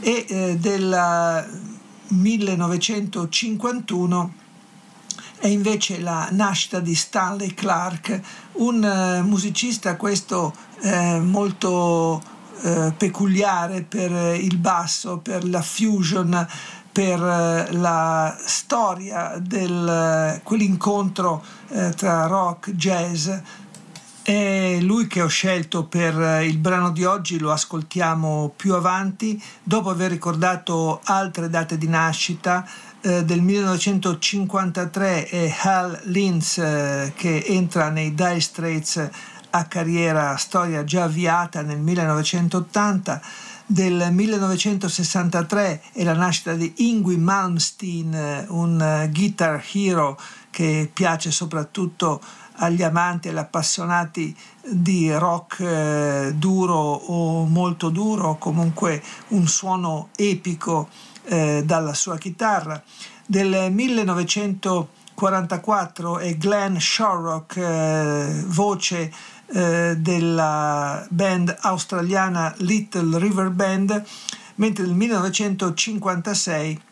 e 0.00 0.24
eh, 0.28 0.56
del 0.56 1.46
1951 2.08 4.42
è 5.44 5.48
invece 5.48 6.00
la 6.00 6.28
nascita 6.30 6.80
di 6.80 6.94
Stanley 6.94 7.52
Clark, 7.52 8.18
un 8.52 8.82
uh, 8.82 9.22
musicista 9.28 9.94
questo 9.94 10.54
eh, 10.80 11.20
molto 11.20 12.22
eh, 12.62 12.94
peculiare 12.96 13.82
per 13.82 14.10
il 14.40 14.56
basso, 14.56 15.18
per 15.18 15.46
la 15.46 15.60
fusion, 15.60 16.48
per 16.90 17.20
eh, 17.22 17.72
la 17.72 18.34
storia 18.42 19.36
di 19.38 20.40
quell'incontro 20.42 21.44
eh, 21.68 21.90
tra 21.90 22.24
rock 22.24 22.68
e 22.68 22.74
jazz. 22.76 23.28
È 24.22 24.78
lui 24.80 25.06
che 25.06 25.20
ho 25.20 25.26
scelto 25.28 25.84
per 25.84 26.42
il 26.42 26.56
brano 26.56 26.90
di 26.90 27.04
oggi, 27.04 27.38
lo 27.38 27.52
ascoltiamo 27.52 28.54
più 28.56 28.72
avanti, 28.72 29.38
dopo 29.62 29.90
aver 29.90 30.10
ricordato 30.10 31.00
altre 31.04 31.50
date 31.50 31.76
di 31.76 31.88
nascita, 31.88 32.66
eh, 33.04 33.22
del 33.22 33.42
1953 33.42 35.28
è 35.28 35.54
Hal 35.60 36.00
Linz 36.04 36.56
eh, 36.56 37.12
che 37.14 37.44
entra 37.46 37.90
nei 37.90 38.14
Dire 38.14 38.40
Straits 38.40 39.10
a 39.50 39.64
carriera 39.66 40.36
storia 40.36 40.84
già 40.84 41.04
avviata 41.04 41.60
nel 41.60 41.78
1980 41.80 43.20
del 43.66 44.08
1963 44.10 45.82
è 45.92 46.02
la 46.02 46.14
nascita 46.14 46.54
di 46.54 46.72
Ingui 46.78 47.18
Malmsteen, 47.18 48.46
un 48.48 49.08
guitar 49.12 49.62
hero 49.72 50.18
che 50.50 50.90
piace 50.92 51.30
soprattutto 51.30 52.22
agli 52.56 52.82
amanti 52.82 53.28
e 53.28 53.30
agli 53.30 53.38
appassionati 53.38 54.36
di 54.66 55.12
rock 55.12 55.60
eh, 55.60 56.32
duro 56.36 56.74
o 56.74 57.44
molto 57.44 57.90
duro, 57.90 58.36
comunque 58.36 59.02
un 59.28 59.46
suono 59.46 60.08
epico 60.16 60.88
eh, 61.24 61.62
dalla 61.64 61.94
sua 61.94 62.18
chitarra. 62.18 62.82
Del 63.26 63.72
1944 63.72 66.18
è 66.18 66.36
Glenn 66.36 66.76
Shorrock, 66.76 67.56
eh, 67.56 68.44
voce 68.46 69.10
eh, 69.46 69.94
della 69.96 71.06
band 71.08 71.56
australiana 71.60 72.54
Little 72.58 73.18
River 73.18 73.48
Band, 73.50 74.04
mentre 74.56 74.84
nel 74.84 74.94
1956 74.94 76.82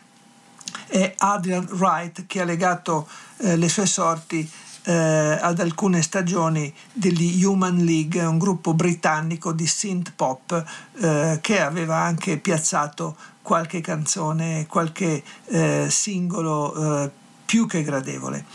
è 0.87 1.13
Adrian 1.17 1.67
Wright 1.71 2.25
che 2.25 2.41
ha 2.41 2.45
legato 2.45 3.07
eh, 3.37 3.55
le 3.55 3.69
sue 3.69 3.85
sorti 3.85 4.49
eh, 4.83 5.37
ad 5.41 5.59
alcune 5.59 6.01
stagioni 6.01 6.73
degli 6.91 7.43
Human 7.43 7.77
League, 7.77 8.23
un 8.23 8.37
gruppo 8.37 8.73
britannico 8.73 9.53
di 9.53 9.65
synth 9.65 10.11
pop 10.15 10.63
eh, 10.99 11.39
che 11.41 11.61
aveva 11.61 11.97
anche 11.97 12.37
piazzato 12.37 13.15
qualche 13.43 13.81
canzone, 13.81 14.65
qualche 14.67 15.21
eh, 15.45 15.85
singolo 15.89 17.03
eh, 17.03 17.11
più 17.45 17.67
che 17.67 17.83
gradevole. 17.83 18.45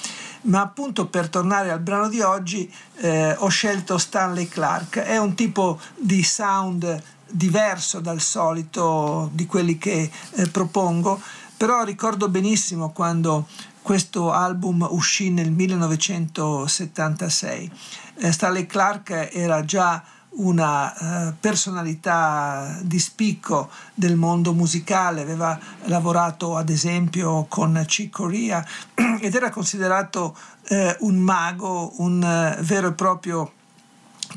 Ma 0.42 0.60
appunto 0.62 1.06
per 1.06 1.28
tornare 1.28 1.70
al 1.70 1.80
brano 1.80 2.08
di 2.08 2.20
oggi 2.20 2.72
eh, 2.96 3.36
ho 3.38 3.48
scelto 3.48 3.98
Stanley 3.98 4.48
Clark, 4.48 4.98
è 4.98 5.18
un 5.18 5.34
tipo 5.34 5.78
di 5.96 6.24
sound 6.24 7.02
diverso 7.30 8.00
dal 8.00 8.20
solito 8.20 9.30
di 9.32 9.46
quelli 9.46 9.78
che 9.78 10.10
eh, 10.30 10.48
propongo, 10.48 11.20
però 11.56 11.84
ricordo 11.84 12.28
benissimo 12.28 12.90
quando 12.90 13.46
questo 13.82 14.32
album 14.32 14.86
uscì 14.90 15.30
nel 15.30 15.50
1976. 15.50 17.72
Eh, 18.16 18.32
Stanley 18.32 18.66
Clark 18.66 19.30
era 19.32 19.64
già 19.64 20.02
una 20.38 21.28
uh, 21.28 21.34
personalità 21.38 22.78
di 22.82 22.98
spicco 22.98 23.70
del 23.94 24.16
mondo 24.16 24.52
musicale, 24.52 25.22
aveva 25.22 25.58
lavorato 25.84 26.56
ad 26.56 26.68
esempio 26.68 27.46
con 27.48 27.82
Chick 27.86 28.10
Corea 28.10 28.64
ed 29.20 29.34
era 29.34 29.50
considerato 29.50 30.36
uh, 30.70 30.76
un 31.00 31.18
mago, 31.18 31.92
un 32.00 32.22
uh, 32.22 32.62
vero 32.62 32.88
e 32.88 32.92
proprio 32.92 33.52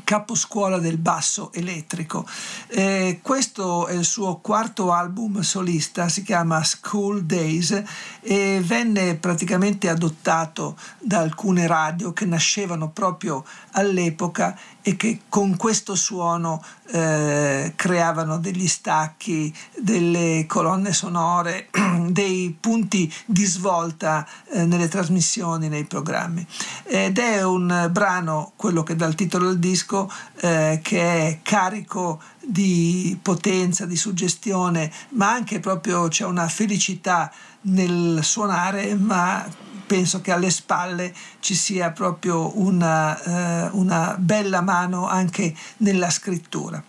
caposcuola 0.04 0.78
del 0.78 0.98
basso 0.98 1.52
elettrico. 1.52 2.26
Eh, 2.68 3.20
questo 3.22 3.86
è 3.86 3.94
il 3.94 4.04
suo 4.04 4.36
quarto 4.36 4.92
album 4.92 5.40
solista, 5.40 6.08
si 6.08 6.22
chiama 6.22 6.62
School 6.64 7.24
Days 7.24 7.82
e 8.20 8.60
venne 8.64 9.16
praticamente 9.16 9.88
adottato 9.88 10.76
da 10.98 11.18
alcune 11.18 11.66
radio 11.66 12.12
che 12.12 12.24
nascevano 12.24 12.90
proprio 12.90 13.44
all'epoca 13.72 14.58
e 14.82 14.96
che 14.96 15.22
con 15.28 15.56
questo 15.56 15.94
suono 15.94 16.62
eh, 16.90 17.72
creavano 17.76 18.38
degli 18.38 18.66
stacchi, 18.66 19.54
delle 19.78 20.44
colonne 20.46 20.92
sonore, 20.92 21.68
dei 22.08 22.54
punti 22.58 23.12
di 23.24 23.44
svolta 23.44 24.26
eh, 24.50 24.64
nelle 24.64 24.88
trasmissioni, 24.88 25.68
nei 25.68 25.84
programmi. 25.84 26.44
Ed 26.84 27.18
è 27.18 27.42
un 27.44 27.88
brano, 27.90 28.52
quello 28.56 28.82
che 28.82 28.96
dà 28.96 29.06
il 29.06 29.14
titolo 29.14 29.48
al 29.48 29.58
disco, 29.58 30.10
eh, 30.40 30.80
che 30.82 31.00
è 31.00 31.38
carico 31.42 32.20
di 32.44 33.16
potenza, 33.22 33.86
di 33.86 33.96
suggestione, 33.96 34.90
ma 35.10 35.32
anche 35.32 35.60
proprio 35.60 36.08
c'è 36.08 36.24
una 36.24 36.48
felicità 36.48 37.32
nel 37.62 38.18
suonare, 38.22 38.96
ma 38.96 39.46
penso 39.92 40.22
che 40.22 40.32
alle 40.32 40.48
spalle 40.48 41.12
ci 41.40 41.54
sia 41.54 41.90
proprio 41.90 42.58
una, 42.58 43.20
eh, 43.22 43.68
una 43.72 44.16
bella 44.18 44.62
mano 44.62 45.06
anche 45.06 45.54
nella 45.78 46.08
scrittura. 46.08 46.82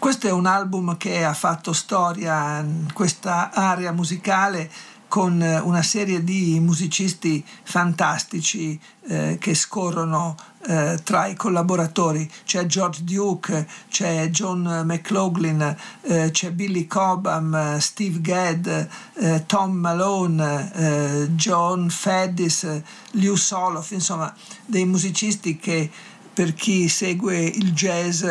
Questo 0.00 0.26
è 0.26 0.32
un 0.32 0.46
album 0.46 0.96
che 0.96 1.24
ha 1.24 1.34
fatto 1.34 1.72
storia 1.72 2.58
in 2.58 2.92
questa 2.92 3.52
area 3.52 3.92
musicale 3.92 4.68
con 5.14 5.40
una 5.40 5.82
serie 5.82 6.24
di 6.24 6.58
musicisti 6.58 7.44
fantastici 7.62 8.76
eh, 9.06 9.36
che 9.38 9.54
scorrono 9.54 10.34
eh, 10.66 10.98
tra 11.04 11.26
i 11.26 11.36
collaboratori. 11.36 12.28
C'è 12.44 12.66
George 12.66 13.04
Duke, 13.04 13.64
c'è 13.88 14.28
John 14.30 14.82
McLaughlin, 14.84 15.76
eh, 16.00 16.30
c'è 16.32 16.50
Billy 16.50 16.88
Cobham, 16.88 17.78
Steve 17.78 18.20
Gadd, 18.20 18.66
eh, 18.66 19.44
Tom 19.46 19.74
Malone, 19.74 20.72
eh, 20.74 21.28
John 21.36 21.90
Faddis, 21.90 22.66
Lew 23.12 23.36
Soloff, 23.36 23.92
insomma 23.92 24.34
dei 24.66 24.84
musicisti 24.84 25.56
che 25.58 25.88
per 26.32 26.54
chi 26.54 26.88
segue 26.88 27.38
il 27.38 27.72
jazz 27.72 28.24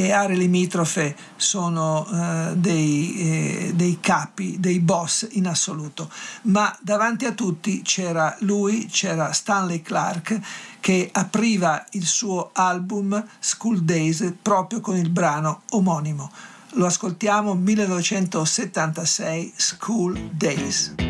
e 0.00 0.12
aree 0.12 0.36
limitrofe 0.36 1.16
sono 1.34 2.06
eh, 2.06 2.52
dei, 2.54 3.16
eh, 3.16 3.72
dei, 3.74 3.98
capi, 4.00 4.60
dei 4.60 4.78
boss 4.78 5.26
in 5.32 5.48
assoluto. 5.48 6.08
Ma 6.42 6.72
davanti 6.80 7.24
a 7.24 7.32
tutti 7.32 7.82
c'era 7.82 8.36
lui, 8.42 8.86
c'era 8.86 9.32
Stanley 9.32 9.82
Clark 9.82 10.38
che 10.78 11.08
apriva 11.12 11.84
il 11.90 12.06
suo 12.06 12.50
album 12.52 13.26
School 13.40 13.80
Days 13.80 14.34
proprio 14.40 14.80
con 14.80 14.96
il 14.96 15.10
brano 15.10 15.62
omonimo. 15.70 16.30
Lo 16.74 16.86
ascoltiamo 16.86 17.54
1976 17.54 19.52
School 19.56 20.30
Days. 20.30 21.07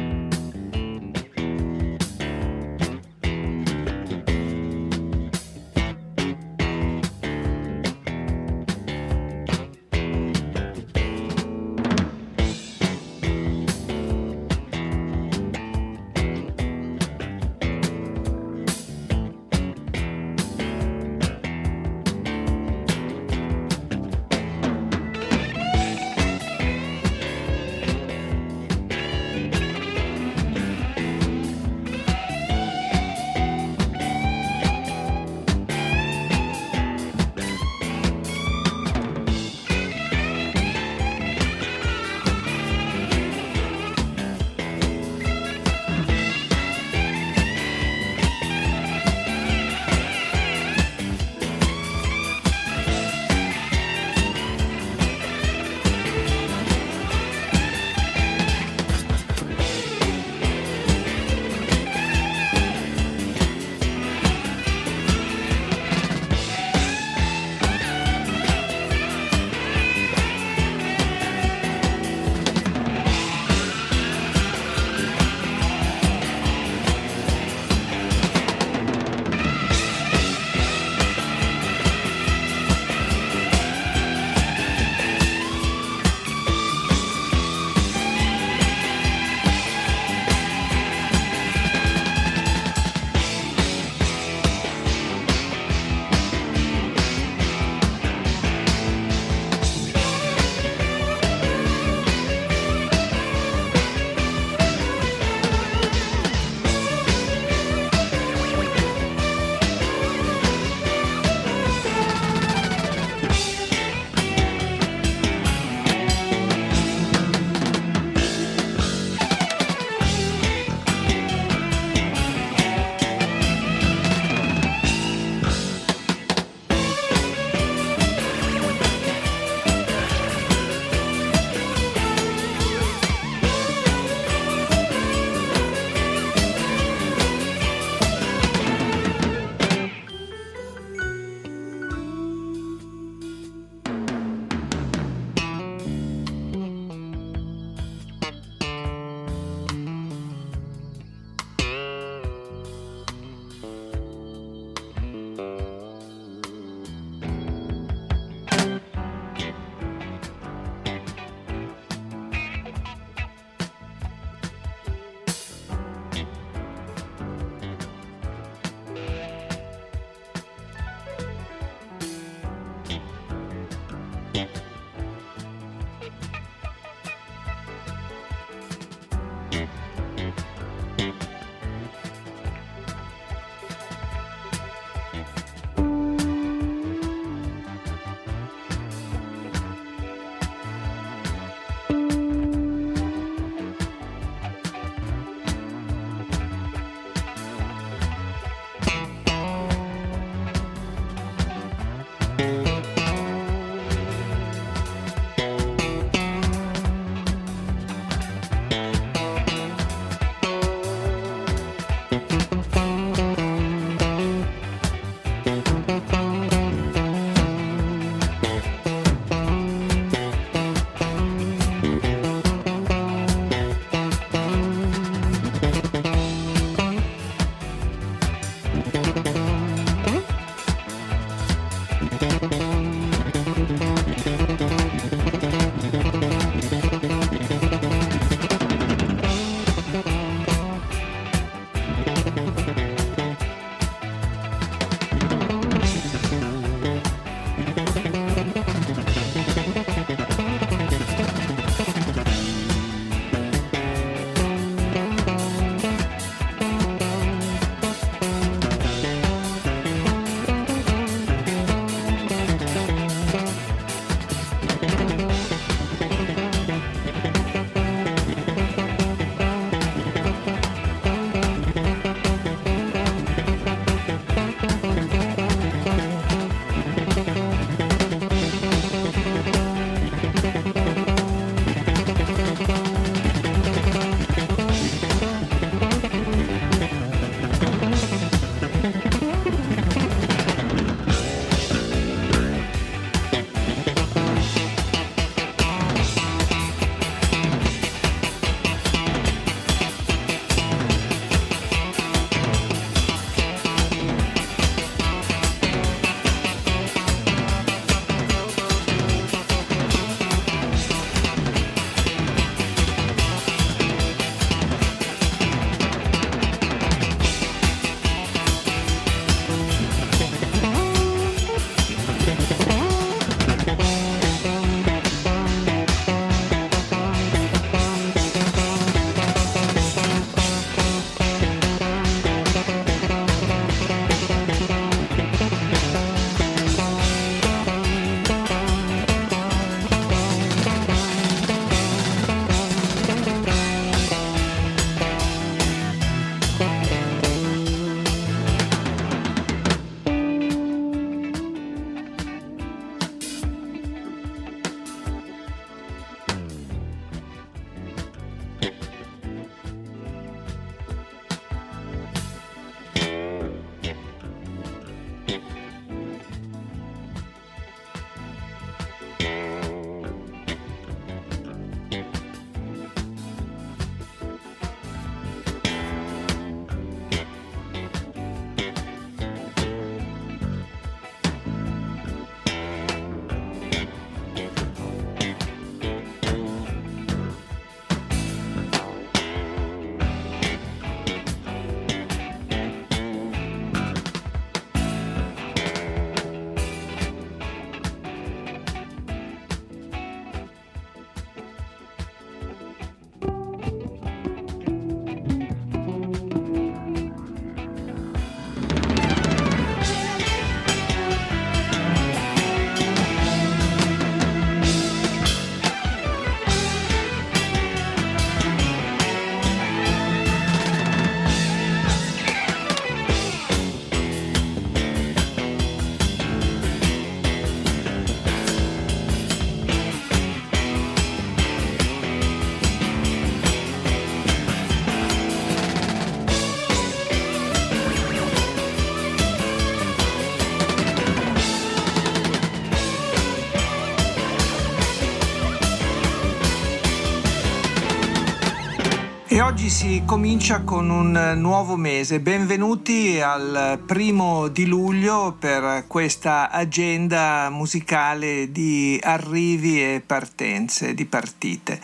Oggi 449.69 449.71
si 449.71 450.03
comincia 450.07 450.63
con 450.63 450.89
un 450.89 451.35
nuovo 451.37 451.77
mese. 451.77 452.21
Benvenuti 452.21 453.21
al 453.21 453.79
primo 453.85 454.49
di 454.49 454.65
luglio 454.65 455.37
per 455.39 455.85
questa 455.87 456.51
agenda 456.51 457.51
musicale 457.51 458.51
di 458.51 458.99
arrivi 459.03 459.83
e 459.83 460.03
partenze, 460.05 460.95
di 460.95 461.05
partite. 461.05 461.81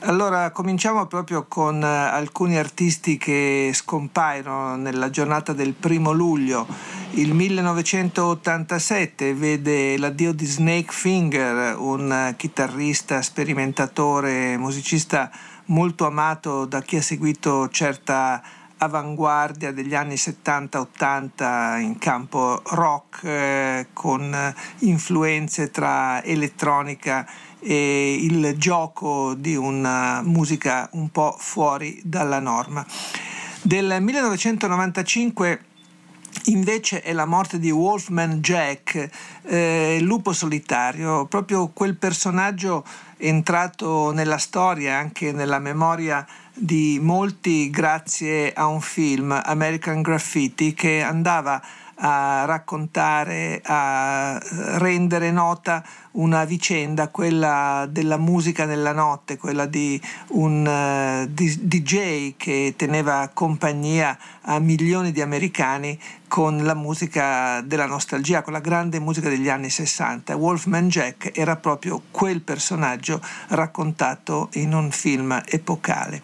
Allora 0.00 0.52
cominciamo 0.52 1.06
proprio 1.06 1.46
con 1.48 1.82
alcuni 1.82 2.56
artisti 2.56 3.16
che 3.16 3.72
scompaiono 3.74 4.76
nella 4.76 5.10
giornata 5.10 5.52
del 5.52 5.72
primo 5.72 6.12
luglio. 6.12 6.66
Il 7.16 7.34
1987 7.34 9.34
vede 9.34 9.98
l'addio 9.98 10.32
di 10.32 10.46
Snake 10.46 10.92
Finger, 10.92 11.76
un 11.78 12.32
chitarrista, 12.36 13.22
sperimentatore, 13.22 14.56
musicista 14.56 15.30
molto 15.66 16.06
amato 16.06 16.64
da 16.64 16.82
chi 16.82 16.96
ha 16.96 17.02
seguito 17.02 17.68
certa 17.68 18.42
avanguardia 18.78 19.72
degli 19.72 19.94
anni 19.94 20.14
70-80 20.14 21.80
in 21.80 21.98
campo 21.98 22.60
rock 22.64 23.24
eh, 23.24 23.86
con 23.92 24.54
influenze 24.80 25.70
tra 25.70 26.22
elettronica 26.22 27.26
e 27.60 28.18
il 28.20 28.56
gioco 28.58 29.34
di 29.34 29.56
una 29.56 30.20
musica 30.22 30.88
un 30.92 31.10
po' 31.10 31.34
fuori 31.38 32.00
dalla 32.04 32.40
norma. 32.40 32.84
Del 33.62 33.96
1995 34.00 35.64
invece 36.46 37.00
è 37.00 37.12
la 37.12 37.24
morte 37.24 37.58
di 37.58 37.70
Wolfman 37.70 38.40
Jack, 38.40 39.08
eh, 39.44 39.98
lupo 40.00 40.32
solitario, 40.32 41.26
proprio 41.26 41.68
quel 41.68 41.96
personaggio 41.96 42.84
entrato 43.18 44.12
nella 44.12 44.38
storia, 44.38 44.96
anche 44.96 45.32
nella 45.32 45.58
memoria 45.58 46.26
di 46.52 46.98
molti 47.02 47.70
grazie 47.70 48.52
a 48.52 48.66
un 48.66 48.80
film, 48.80 49.38
American 49.44 50.02
Graffiti, 50.02 50.74
che 50.74 51.02
andava 51.02 51.60
a 51.96 52.44
raccontare, 52.44 53.60
a 53.64 54.38
rendere 54.78 55.30
nota 55.30 55.84
una 56.14 56.44
vicenda, 56.44 57.08
quella 57.08 57.86
della 57.90 58.18
musica 58.18 58.64
nella 58.64 58.92
notte, 58.92 59.36
quella 59.36 59.66
di 59.66 60.00
un 60.28 60.66
uh, 60.66 61.26
DJ 61.28 62.34
che 62.36 62.74
teneva 62.76 63.30
compagnia 63.32 64.16
a 64.42 64.58
milioni 64.58 65.10
di 65.12 65.20
americani 65.20 65.98
con 66.28 66.64
la 66.64 66.74
musica 66.74 67.60
della 67.60 67.86
nostalgia, 67.86 68.42
con 68.42 68.52
la 68.52 68.60
grande 68.60 68.98
musica 68.98 69.28
degli 69.28 69.48
anni 69.48 69.70
60. 69.70 70.36
Wolfman 70.36 70.88
Jack 70.88 71.36
era 71.36 71.56
proprio 71.56 72.02
quel 72.10 72.40
personaggio 72.40 73.20
raccontato 73.48 74.48
in 74.54 74.74
un 74.74 74.90
film 74.90 75.40
epocale. 75.46 76.22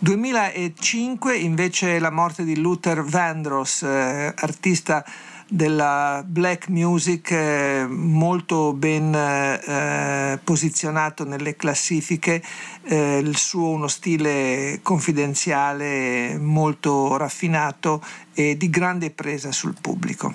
2005 0.00 1.36
invece 1.36 1.98
la 1.98 2.10
morte 2.10 2.44
di 2.44 2.56
Luther 2.56 3.02
Vandross, 3.02 3.82
eh, 3.82 4.32
artista 4.36 5.04
della 5.48 6.24
black 6.26 6.68
music 6.68 7.30
eh, 7.30 7.86
molto 7.88 8.72
ben 8.72 9.14
eh, 9.14 10.38
posizionato 10.42 11.24
nelle 11.24 11.56
classifiche, 11.56 12.42
eh, 12.82 13.18
il 13.18 13.36
suo 13.36 13.68
uno 13.68 13.88
stile 13.88 14.80
confidenziale 14.82 16.38
molto 16.38 17.16
raffinato 17.16 18.02
e 18.32 18.56
di 18.56 18.70
grande 18.70 19.10
presa 19.10 19.52
sul 19.52 19.74
pubblico. 19.80 20.32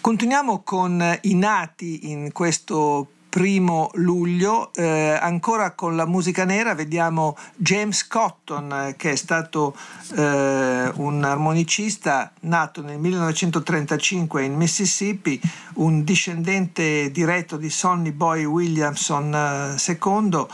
Continuiamo 0.00 0.62
con 0.62 1.18
i 1.22 1.34
nati 1.34 2.10
in 2.10 2.32
questo 2.32 3.08
primo 3.28 3.90
luglio, 3.94 4.72
eh, 4.74 5.18
ancora 5.20 5.72
con 5.72 5.96
la 5.96 6.06
musica 6.06 6.44
nera, 6.44 6.74
vediamo 6.74 7.36
James 7.56 8.06
Cotton, 8.06 8.72
eh, 8.72 8.94
che 8.96 9.12
è 9.12 9.16
stato 9.16 9.76
eh, 10.16 10.90
un 10.94 11.22
armonicista 11.24 12.32
nato 12.40 12.82
nel 12.82 12.98
1935 12.98 14.42
in 14.44 14.54
Mississippi, 14.54 15.40
un 15.74 16.04
discendente 16.04 17.10
diretto 17.10 17.56
di 17.56 17.70
Sonny 17.70 18.12
Boy 18.12 18.44
Williamson 18.44 19.76
II. 19.76 20.46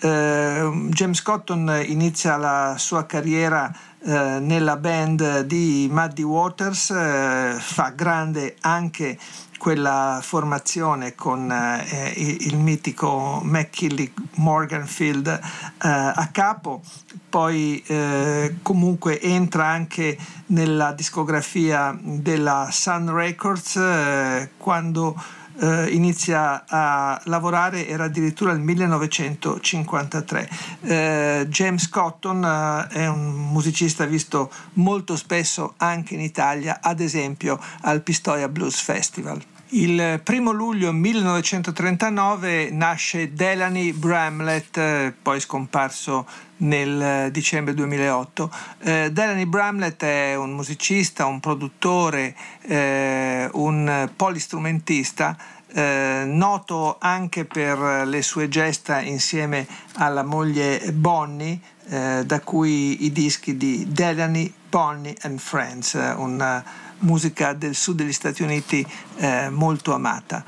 Eh, 0.00 0.88
James 0.90 1.22
Cotton 1.22 1.82
inizia 1.86 2.36
la 2.36 2.76
sua 2.78 3.04
carriera 3.06 3.74
eh, 4.00 4.38
nella 4.40 4.76
band 4.76 5.40
di 5.40 5.88
Muddy 5.90 6.22
Waters, 6.22 6.90
eh, 6.90 7.56
fa 7.58 7.88
grande 7.90 8.56
anche 8.60 9.18
quella 9.58 10.20
formazione 10.22 11.14
con 11.14 11.50
eh, 11.50 12.12
il 12.16 12.56
mitico 12.56 13.40
McKinley 13.42 14.10
Morganfield 14.36 15.26
eh, 15.26 15.40
a 15.80 16.28
capo, 16.32 16.80
poi 17.28 17.82
eh, 17.86 18.56
comunque 18.62 19.20
entra 19.20 19.66
anche 19.66 20.16
nella 20.46 20.92
discografia 20.92 21.98
della 22.00 22.68
Sun 22.70 23.12
Records 23.12 23.76
eh, 23.76 24.50
quando 24.56 25.20
eh, 25.60 25.88
inizia 25.90 26.64
a 26.66 27.20
lavorare 27.24 27.86
era 27.86 28.04
addirittura 28.04 28.52
il 28.52 28.60
1953. 28.60 30.48
Eh, 30.82 31.46
James 31.48 31.88
Cotton 31.88 32.44
eh, 32.44 32.86
è 32.94 33.06
un 33.06 33.50
musicista 33.50 34.04
visto 34.04 34.50
molto 34.74 35.16
spesso 35.16 35.74
anche 35.78 36.14
in 36.14 36.20
Italia, 36.20 36.78
ad 36.80 37.00
esempio 37.00 37.58
al 37.82 38.02
Pistoia 38.02 38.48
Blues 38.48 38.80
Festival. 38.80 39.42
Il 39.70 40.22
primo 40.24 40.50
luglio 40.50 40.92
1939 40.92 42.70
nasce 42.70 43.34
Delaney 43.34 43.92
Bramlett, 43.92 44.74
eh, 44.78 45.14
poi 45.20 45.40
scomparso 45.40 46.26
nel 46.58 47.30
dicembre 47.30 47.74
2008. 47.74 48.50
Eh, 48.78 49.10
Delaney 49.12 49.44
Bramlett 49.44 50.02
è 50.02 50.34
un 50.36 50.54
musicista, 50.54 51.26
un 51.26 51.40
produttore, 51.40 52.34
eh, 52.62 53.46
un 53.52 54.08
polistrumentista. 54.16 55.36
Eh, 55.70 56.22
noto 56.24 56.96
anche 56.98 57.44
per 57.44 58.06
le 58.06 58.22
sue 58.22 58.48
gesta 58.48 59.02
insieme 59.02 59.66
alla 59.96 60.22
moglie 60.22 60.92
Bonnie, 60.92 61.60
eh, 61.90 62.22
da 62.24 62.40
cui 62.40 63.04
i 63.04 63.12
dischi 63.12 63.58
di 63.58 63.84
Delaney, 63.86 64.50
Bonnie 64.70 65.14
and 65.20 65.38
Friends, 65.38 65.92
una 66.16 66.64
musica 67.00 67.52
del 67.52 67.74
sud 67.74 67.96
degli 67.96 68.12
Stati 68.12 68.42
Uniti 68.42 68.86
eh, 69.16 69.50
molto 69.50 69.94
amata. 69.94 70.44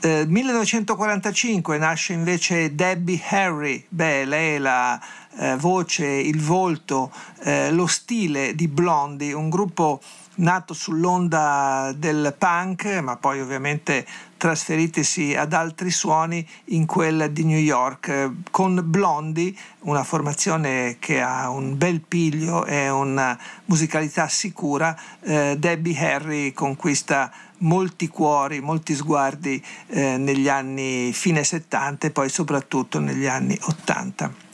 Eh, 0.00 0.24
1945 0.26 1.78
nasce 1.78 2.12
invece 2.12 2.74
Debbie 2.74 3.20
Harry, 3.28 3.84
beh, 3.88 4.24
lei 4.26 4.54
è 4.54 4.58
la 4.58 5.00
eh, 5.38 5.56
voce, 5.56 6.06
il 6.06 6.40
volto, 6.40 7.10
eh, 7.42 7.70
lo 7.72 7.86
stile 7.86 8.54
di 8.54 8.68
Blondie, 8.68 9.32
un 9.32 9.48
gruppo 9.48 10.00
nato 10.36 10.74
sull'onda 10.74 11.94
del 11.96 12.34
punk, 12.36 12.84
ma 13.02 13.16
poi 13.16 13.40
ovviamente 13.40 14.06
trasferitisi 14.36 15.34
ad 15.34 15.52
altri 15.52 15.90
suoni 15.90 16.46
in 16.66 16.86
quella 16.86 17.26
di 17.26 17.44
New 17.44 17.58
York, 17.58 18.30
con 18.50 18.80
Blondie, 18.84 19.54
una 19.80 20.04
formazione 20.04 20.96
che 20.98 21.20
ha 21.20 21.48
un 21.50 21.76
bel 21.76 22.00
piglio 22.00 22.64
e 22.64 22.88
una 22.90 23.38
musicalità 23.66 24.28
sicura, 24.28 24.98
eh, 25.20 25.56
Debbie 25.58 25.98
Harry 25.98 26.52
conquista 26.52 27.32
molti 27.58 28.08
cuori, 28.08 28.60
molti 28.60 28.94
sguardi 28.94 29.62
eh, 29.88 30.16
negli 30.16 30.48
anni 30.48 31.12
fine 31.12 31.42
70 31.42 32.08
e 32.08 32.10
poi 32.10 32.28
soprattutto 32.28 33.00
negli 33.00 33.26
anni 33.26 33.58
80. 33.60 34.44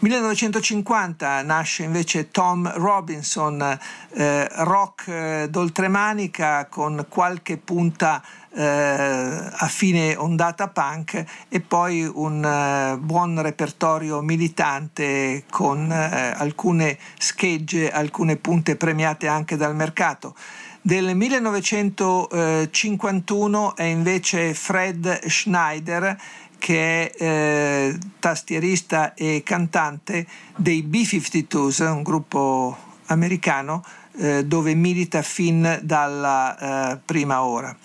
1950 0.00 1.42
nasce 1.42 1.82
invece 1.82 2.30
Tom 2.30 2.70
Robinson, 2.74 3.78
eh, 4.10 4.48
rock 4.50 5.08
eh, 5.08 5.46
d'oltremanica 5.48 6.66
con 6.66 7.06
qualche 7.08 7.56
punta 7.56 8.22
eh, 8.56 8.62
a 8.62 9.68
fine 9.68 10.16
ondata 10.16 10.68
punk 10.68 11.22
e 11.48 11.60
poi 11.60 12.10
un 12.12 12.42
eh, 12.42 12.96
buon 12.98 13.40
repertorio 13.42 14.22
militante 14.22 15.44
con 15.50 15.92
eh, 15.92 16.32
alcune 16.36 16.96
schegge, 17.18 17.90
alcune 17.90 18.36
punte 18.36 18.76
premiate 18.76 19.28
anche 19.28 19.56
dal 19.56 19.76
mercato. 19.76 20.34
Del 20.80 21.14
1951 21.16 23.76
è 23.76 23.82
invece 23.82 24.54
Fred 24.54 25.26
Schneider 25.26 26.16
che 26.58 27.10
è 27.10 27.22
eh, 27.22 27.98
tastierista 28.18 29.12
e 29.14 29.42
cantante 29.44 30.26
dei 30.56 30.82
B-52s, 30.82 31.86
un 31.90 32.02
gruppo 32.02 32.76
americano 33.06 33.84
eh, 34.18 34.44
dove 34.44 34.74
milita 34.74 35.22
fin 35.22 35.78
dalla 35.82 36.92
eh, 36.92 36.98
prima 37.04 37.42
ora. 37.42 37.76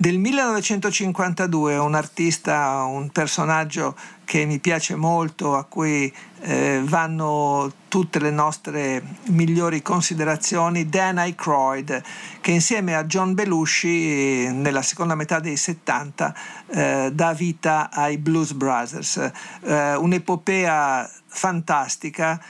Del 0.00 0.16
1952 0.16 1.76
un 1.76 1.94
artista, 1.94 2.84
un 2.84 3.10
personaggio 3.10 3.94
che 4.24 4.46
mi 4.46 4.58
piace 4.58 4.94
molto, 4.94 5.56
a 5.56 5.64
cui 5.64 6.10
eh, 6.40 6.80
vanno 6.82 7.70
tutte 7.86 8.18
le 8.18 8.30
nostre 8.30 9.02
migliori 9.24 9.82
considerazioni, 9.82 10.88
Dan 10.88 11.18
Aykroyd, 11.18 12.02
che 12.40 12.50
insieme 12.50 12.96
a 12.96 13.04
John 13.04 13.34
Belushi 13.34 14.50
nella 14.50 14.80
seconda 14.80 15.14
metà 15.14 15.38
dei 15.38 15.58
70 15.58 16.34
eh, 16.68 17.10
dà 17.12 17.34
vita 17.34 17.90
ai 17.92 18.16
Blues 18.16 18.52
Brothers, 18.52 19.30
eh, 19.64 19.96
un'epopea 19.96 21.10
fantastica 21.26 22.42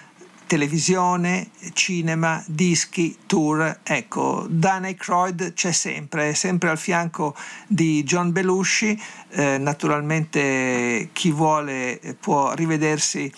televisione, 0.50 1.50
cinema, 1.74 2.42
dischi, 2.44 3.16
tour. 3.24 3.78
Ecco, 3.84 4.46
Dan 4.48 4.82
Aykroyd 4.82 5.52
c'è 5.52 5.70
sempre, 5.70 6.30
è 6.30 6.34
sempre 6.34 6.70
al 6.70 6.76
fianco 6.76 7.36
di 7.68 8.02
John 8.02 8.32
Belushi. 8.32 9.00
Eh, 9.28 9.58
naturalmente 9.58 11.10
chi 11.12 11.30
vuole 11.30 12.00
può 12.18 12.52
rivedersi 12.54 13.32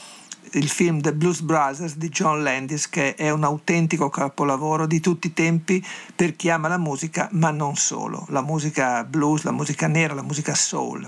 il 0.52 0.70
film 0.70 1.02
The 1.02 1.12
Blues 1.12 1.42
Brothers 1.42 1.96
di 1.96 2.08
John 2.08 2.42
Landis 2.42 2.88
che 2.88 3.14
è 3.14 3.28
un 3.28 3.44
autentico 3.44 4.08
capolavoro 4.08 4.86
di 4.86 5.00
tutti 5.00 5.26
i 5.26 5.34
tempi 5.34 5.84
per 6.16 6.34
chi 6.34 6.48
ama 6.48 6.68
la 6.68 6.78
musica 6.78 7.28
ma 7.32 7.50
non 7.50 7.76
solo, 7.76 8.24
la 8.30 8.40
musica 8.40 9.04
blues, 9.04 9.42
la 9.42 9.52
musica 9.52 9.86
nera, 9.86 10.14
la 10.14 10.22
musica 10.22 10.54
soul. 10.54 11.06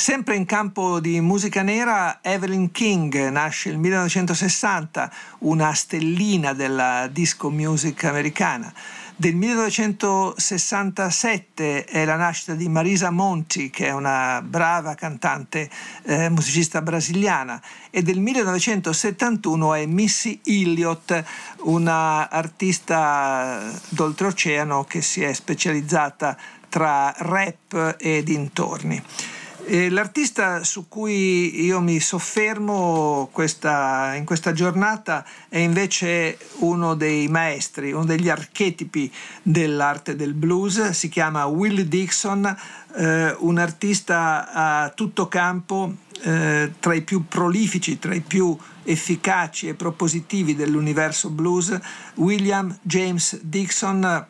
Sempre 0.00 0.36
in 0.36 0.44
campo 0.44 1.00
di 1.00 1.20
musica 1.20 1.62
nera, 1.62 2.20
Evelyn 2.22 2.70
King 2.70 3.30
nasce 3.30 3.70
nel 3.70 3.78
1960, 3.78 5.12
una 5.40 5.74
stellina 5.74 6.52
della 6.52 7.08
disco 7.08 7.50
music 7.50 8.04
americana. 8.04 8.72
Del 9.16 9.34
1967 9.34 11.84
è 11.84 12.04
la 12.04 12.14
nascita 12.14 12.54
di 12.54 12.68
Marisa 12.68 13.10
Monti, 13.10 13.70
che 13.70 13.88
è 13.88 13.92
una 13.92 14.40
brava 14.40 14.94
cantante 14.94 15.68
eh, 16.04 16.28
musicista 16.28 16.80
brasiliana, 16.80 17.60
e 17.90 18.00
del 18.00 18.20
1971 18.20 19.74
è 19.74 19.84
Missy 19.86 20.40
Elliott, 20.44 21.24
una 21.62 22.30
artista 22.30 23.68
d'oltreoceano 23.88 24.84
che 24.84 25.02
si 25.02 25.24
è 25.24 25.32
specializzata 25.32 26.36
tra 26.68 27.12
rap 27.16 27.96
e 27.98 28.22
dintorni. 28.22 29.02
E 29.70 29.90
l'artista 29.90 30.64
su 30.64 30.88
cui 30.88 31.62
io 31.62 31.78
mi 31.82 32.00
soffermo 32.00 33.28
questa, 33.30 34.14
in 34.14 34.24
questa 34.24 34.52
giornata 34.52 35.22
è 35.46 35.58
invece 35.58 36.38
uno 36.60 36.94
dei 36.94 37.28
maestri, 37.28 37.92
uno 37.92 38.06
degli 38.06 38.30
archetipi 38.30 39.12
dell'arte 39.42 40.16
del 40.16 40.32
blues, 40.32 40.88
si 40.92 41.10
chiama 41.10 41.44
Willie 41.44 41.86
Dixon, 41.86 42.46
eh, 42.96 43.36
un 43.40 43.58
artista 43.58 44.50
a 44.54 44.88
tutto 44.88 45.28
campo, 45.28 45.96
eh, 46.22 46.72
tra 46.80 46.94
i 46.94 47.02
più 47.02 47.26
prolifici, 47.28 47.98
tra 47.98 48.14
i 48.14 48.22
più 48.22 48.56
efficaci 48.84 49.68
e 49.68 49.74
propositivi 49.74 50.56
dell'universo 50.56 51.28
blues, 51.28 51.78
William 52.14 52.74
James 52.80 53.38
Dixon 53.42 54.26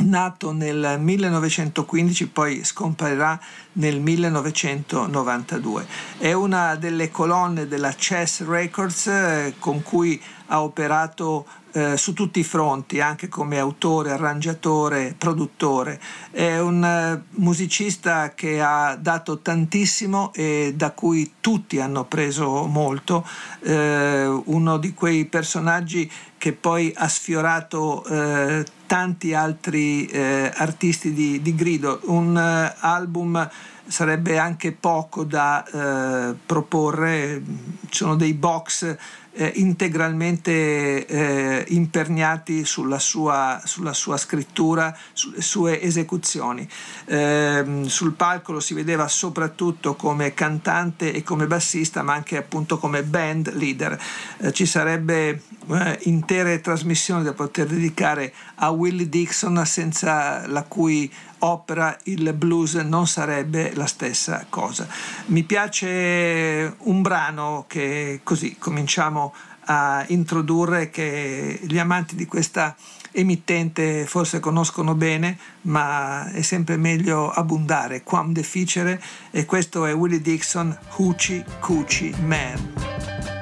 nato 0.00 0.52
nel 0.52 0.96
1915, 0.98 2.28
poi 2.28 2.64
scomparirà 2.64 3.38
nel 3.74 4.00
1992. 4.00 5.86
È 6.18 6.32
una 6.32 6.74
delle 6.76 7.10
colonne 7.10 7.66
della 7.66 7.92
Chess 7.92 8.44
Records 8.44 9.06
eh, 9.06 9.54
con 9.58 9.82
cui 9.82 10.20
ha 10.46 10.62
operato 10.62 11.46
eh, 11.72 11.96
su 11.96 12.12
tutti 12.12 12.40
i 12.40 12.44
fronti, 12.44 13.00
anche 13.00 13.28
come 13.28 13.58
autore, 13.58 14.12
arrangiatore, 14.12 15.14
produttore. 15.16 16.00
È 16.30 16.58
un 16.58 16.84
eh, 16.84 17.22
musicista 17.40 18.34
che 18.34 18.60
ha 18.60 18.96
dato 18.96 19.40
tantissimo 19.40 20.32
e 20.34 20.72
da 20.74 20.92
cui 20.92 21.34
tutti 21.40 21.80
hanno 21.80 22.04
preso 22.04 22.66
molto, 22.66 23.26
eh, 23.60 24.26
uno 24.26 24.78
di 24.78 24.94
quei 24.94 25.24
personaggi 25.26 26.10
che 26.38 26.52
poi 26.52 26.92
ha 26.96 27.08
sfiorato 27.08 28.04
eh, 28.04 28.64
tanti 28.86 29.34
altri 29.34 30.06
eh, 30.06 30.50
artisti 30.54 31.12
di, 31.12 31.42
di, 31.42 31.54
grido. 31.54 32.00
Un 32.04 32.34
uh, 32.34 32.78
album 32.80 33.48
sarebbe 33.88 34.38
anche 34.38 34.72
poco 34.72 35.24
da 35.24 35.64
uh, 35.70 36.36
proporre, 36.46 37.42
ci 37.88 37.96
sono 37.96 38.16
dei 38.16 38.34
box 38.34 38.96
eh, 39.38 39.52
integralmente 39.54 41.06
eh, 41.06 41.64
imperniati 41.68 42.64
sulla 42.64 42.98
sua, 42.98 43.62
sulla 43.64 43.92
sua, 43.92 44.16
scrittura, 44.16 44.94
sulle 45.12 45.40
sue 45.40 45.80
esecuzioni. 45.80 46.68
Eh, 47.04 47.82
sul 47.86 48.14
palco 48.14 48.52
lo 48.52 48.60
si 48.60 48.74
vedeva 48.74 49.06
soprattutto 49.06 49.94
come 49.94 50.34
cantante 50.34 51.12
e 51.12 51.22
come 51.22 51.46
bassista, 51.46 52.02
ma 52.02 52.14
anche 52.14 52.36
appunto 52.36 52.78
come 52.78 53.04
band 53.04 53.52
leader. 53.54 53.96
Eh, 54.38 54.52
ci 54.52 54.66
sarebbe 54.66 55.42
eh, 55.70 55.98
intere 56.02 56.60
trasmissioni 56.60 57.22
da 57.22 57.32
poter 57.32 57.66
dedicare 57.68 58.34
a 58.56 58.70
Willie 58.70 59.08
Dixon 59.08 59.62
senza 59.64 60.48
la 60.48 60.64
cui 60.64 61.10
opera 61.40 61.96
il 62.04 62.32
blues 62.34 62.74
non 62.74 63.06
sarebbe 63.06 63.74
la 63.74 63.86
stessa 63.86 64.46
cosa. 64.48 64.86
Mi 65.26 65.42
piace 65.44 66.74
un 66.78 67.02
brano 67.02 67.64
che 67.66 68.20
così 68.22 68.56
cominciamo 68.58 69.34
a 69.70 70.04
introdurre 70.08 70.90
che 70.90 71.60
gli 71.62 71.78
amanti 71.78 72.16
di 72.16 72.26
questa 72.26 72.74
emittente 73.12 74.06
forse 74.06 74.40
conoscono 74.40 74.94
bene, 74.94 75.38
ma 75.62 76.30
è 76.30 76.42
sempre 76.42 76.76
meglio 76.76 77.30
abbondare, 77.30 78.02
quam 78.02 78.32
deficere, 78.32 79.00
e 79.30 79.44
questo 79.44 79.86
è 79.86 79.94
Willie 79.94 80.20
Dixon, 80.20 80.76
Hoochie 80.96 81.44
Coochie 81.60 82.14
Man. 82.24 83.37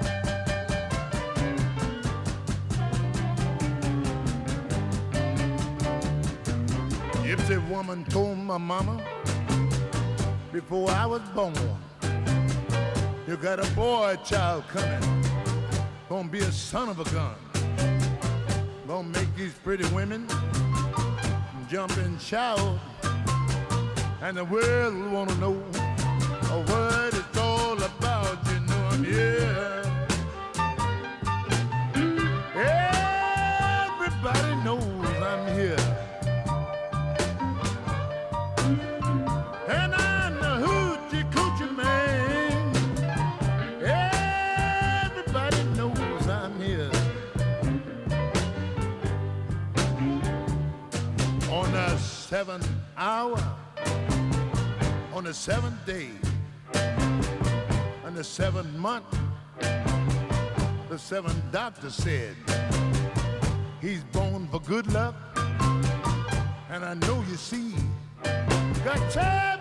Gypsy 8.04 8.12
told 8.12 8.38
my 8.38 8.58
mama 8.58 9.02
before 10.52 10.90
I 10.90 11.06
was 11.06 11.22
born, 11.34 11.54
you 13.26 13.36
got 13.36 13.58
a 13.58 13.70
boy 13.74 14.16
child 14.24 14.64
coming, 14.68 15.24
gonna 16.08 16.28
be 16.28 16.38
a 16.40 16.52
son 16.52 16.88
of 16.88 17.00
a 17.00 17.04
gun, 17.04 17.34
gonna 18.86 19.08
make 19.08 19.34
these 19.36 19.54
pretty 19.64 19.86
women 19.94 20.26
jump 21.68 21.96
and 21.98 22.20
shout, 22.20 22.78
and 24.22 24.36
the 24.36 24.44
world 24.44 25.12
wanna 25.12 25.34
know 25.36 25.52
what 25.52 27.14
it's 27.14 27.38
all 27.38 27.82
about. 27.82 28.38
You 28.46 28.60
know 28.60 28.88
I'm 28.90 29.04
here. 29.04 29.85
Seventh 52.36 52.68
hour, 52.98 53.42
on 55.14 55.24
the 55.24 55.32
seventh 55.32 55.86
day, 55.86 56.10
on 58.04 58.14
the 58.14 58.22
seventh 58.22 58.70
month, 58.74 59.06
the 60.90 60.98
seventh 60.98 61.40
doctor 61.50 61.88
said 61.88 62.36
he's 63.80 64.04
born 64.12 64.46
for 64.48 64.60
good 64.60 64.86
luck. 64.92 65.14
And 66.68 66.84
I 66.84 66.92
know 67.06 67.24
you 67.30 67.36
see 67.36 67.72
Got 68.84 69.10
seven 69.10 69.55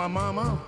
my 0.00 0.08
mama, 0.08 0.58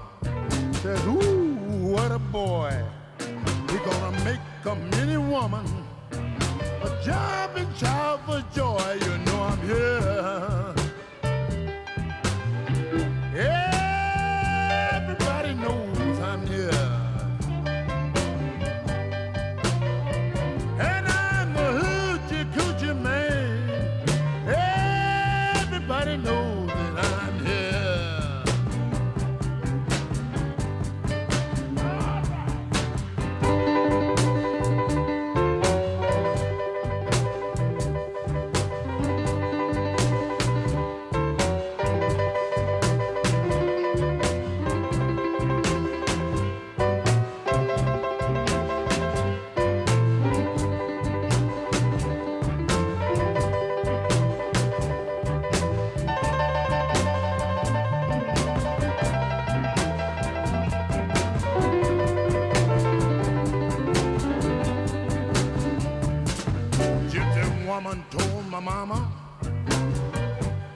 woman 67.72 68.04
told 68.10 68.46
my 68.50 68.60
mama 68.60 69.10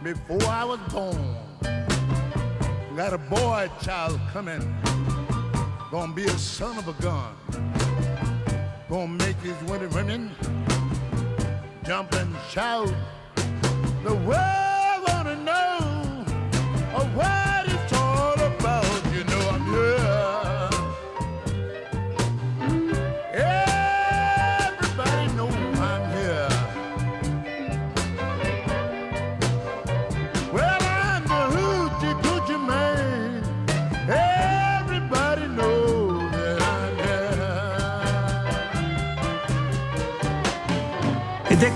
before 0.02 0.42
I 0.46 0.64
was 0.64 0.80
born, 0.90 1.36
got 2.96 3.12
a 3.12 3.18
boy 3.18 3.68
child 3.82 4.18
coming, 4.32 4.62
gonna 5.90 6.14
be 6.14 6.24
a 6.24 6.38
son 6.38 6.78
of 6.78 6.88
a 6.88 6.94
gun, 7.02 7.34
gonna 8.88 9.08
make 9.08 9.36
his 9.48 9.58
winter 9.68 9.88
women 9.88 10.30
jump 11.84 12.14
and 12.14 12.34
shout. 12.50 12.94
The 14.02 14.14
world 14.28 15.00
wanna 15.06 15.36
know 15.44 16.24
of 16.94 17.14
what 17.14 17.45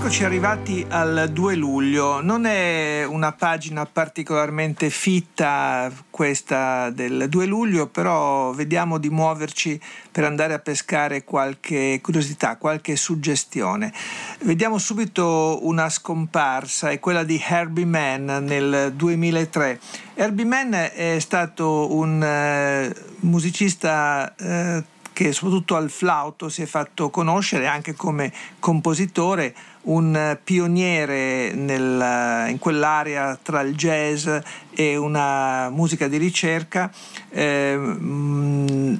eccoci 0.03 0.23
arrivati 0.23 0.83
al 0.89 1.29
2 1.31 1.55
luglio. 1.55 2.21
Non 2.21 2.47
è 2.47 3.05
una 3.07 3.33
pagina 3.33 3.85
particolarmente 3.85 4.89
fitta 4.89 5.91
questa 6.09 6.89
del 6.89 7.29
2 7.29 7.45
luglio, 7.45 7.85
però 7.85 8.49
vediamo 8.49 8.97
di 8.97 9.11
muoverci 9.11 9.79
per 10.11 10.23
andare 10.23 10.55
a 10.55 10.59
pescare 10.59 11.23
qualche 11.23 11.99
curiosità, 12.01 12.57
qualche 12.57 12.95
suggestione. 12.95 13.93
Vediamo 14.39 14.79
subito 14.79 15.59
una 15.67 15.87
scomparsa, 15.87 16.89
è 16.89 16.99
quella 16.99 17.23
di 17.23 17.39
Herbie 17.39 17.85
Mann 17.85 18.25
nel 18.43 18.93
2003. 18.95 19.79
Herbie 20.15 20.45
Mann 20.45 20.73
è 20.73 21.17
stato 21.19 21.95
un 21.95 22.23
eh, 22.23 22.91
musicista 23.19 24.33
eh, 24.35 24.83
che 25.13 25.33
soprattutto 25.33 25.75
al 25.75 25.91
flauto 25.91 26.49
si 26.49 26.63
è 26.63 26.65
fatto 26.65 27.11
conoscere 27.11 27.67
anche 27.67 27.93
come 27.93 28.33
compositore, 28.59 29.53
un 29.83 30.37
pioniere 30.43 31.53
nel- 31.53 32.49
in 32.49 32.59
quell'area 32.59 33.37
tra 33.41 33.61
il 33.61 33.75
jazz 33.75 34.27
e 34.73 34.95
una 34.95 35.69
musica 35.69 36.07
di 36.07 36.17
ricerca. 36.17 36.91
Eh, 37.29 37.79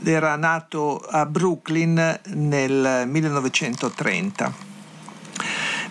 era 0.03 0.35
nato 0.35 0.97
a 0.97 1.25
Brooklyn 1.25 2.19
nel 2.33 3.03
1930. 3.07 4.70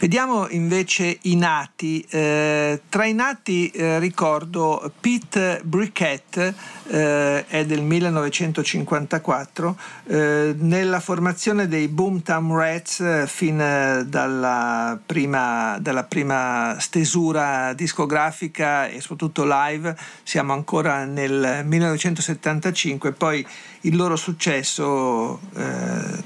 Vediamo 0.00 0.48
invece 0.48 1.18
i 1.24 1.36
nati. 1.36 2.00
Eh, 2.08 2.80
tra 2.88 3.04
i 3.04 3.12
nati 3.12 3.68
eh, 3.68 3.98
ricordo 3.98 4.90
Pete 4.98 5.60
Briquette, 5.62 6.54
eh, 6.86 7.46
è 7.46 7.66
del 7.66 7.82
1954, 7.82 9.78
eh, 10.06 10.54
nella 10.56 11.00
formazione 11.00 11.68
dei 11.68 11.88
Boomtown 11.88 12.56
Rats 12.56 13.00
eh, 13.00 13.26
fin 13.26 13.60
eh, 13.60 14.06
dalla 14.06 14.98
prima, 15.04 15.76
dalla 15.78 16.04
prima 16.04 16.76
stesura 16.78 17.74
discografica 17.74 18.88
e 18.88 19.02
soprattutto 19.02 19.44
live, 19.46 19.94
siamo 20.22 20.54
ancora 20.54 21.04
nel 21.04 21.60
1975, 21.66 23.12
poi 23.12 23.46
il 23.82 23.96
loro 23.96 24.16
successo 24.16 25.40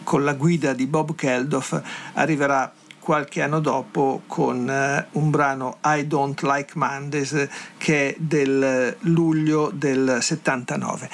con 0.04 0.24
la 0.24 0.34
guida 0.34 0.72
di 0.72 0.86
Bob 0.86 1.14
Geldof 1.16 1.80
arriverà 2.14 2.72
qualche 3.04 3.42
anno 3.42 3.60
dopo 3.60 4.22
con 4.26 4.66
eh, 4.66 5.06
un 5.12 5.28
brano 5.28 5.76
I 5.84 6.06
Don't 6.06 6.40
Like 6.40 6.72
Mondays 6.76 7.32
eh, 7.32 7.50
che 7.76 8.08
è 8.08 8.14
del 8.18 8.96
luglio 9.00 9.70
del 9.70 10.20
79. 10.22 11.10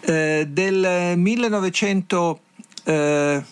Eh, 0.00 0.46
del 0.48 1.18
1900 1.18 2.40
eh, 2.84 3.42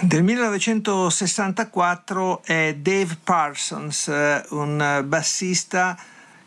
del 0.00 0.22
1964 0.24 2.42
è 2.42 2.74
Dave 2.74 3.16
Parsons, 3.22 4.08
eh, 4.08 4.44
un 4.48 5.04
bassista 5.06 5.96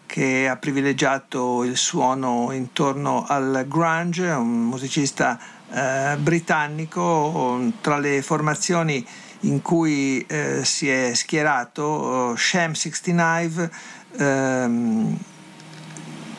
che 0.06 0.50
ha 0.50 0.58
privilegiato 0.58 1.64
il 1.64 1.78
suono 1.78 2.52
intorno 2.52 3.24
al 3.28 3.66
grunge, 3.68 4.30
un 4.30 4.66
musicista 4.66 5.40
eh, 5.74 6.16
britannico 6.18 7.72
tra 7.82 7.98
le 7.98 8.22
formazioni 8.22 9.06
in 9.42 9.62
cui 9.62 10.24
eh, 10.28 10.64
si 10.64 10.90
è 10.90 11.14
schierato 11.14 12.36
Sham 12.38 12.74
69 12.74 13.72
ehm, 14.18 15.18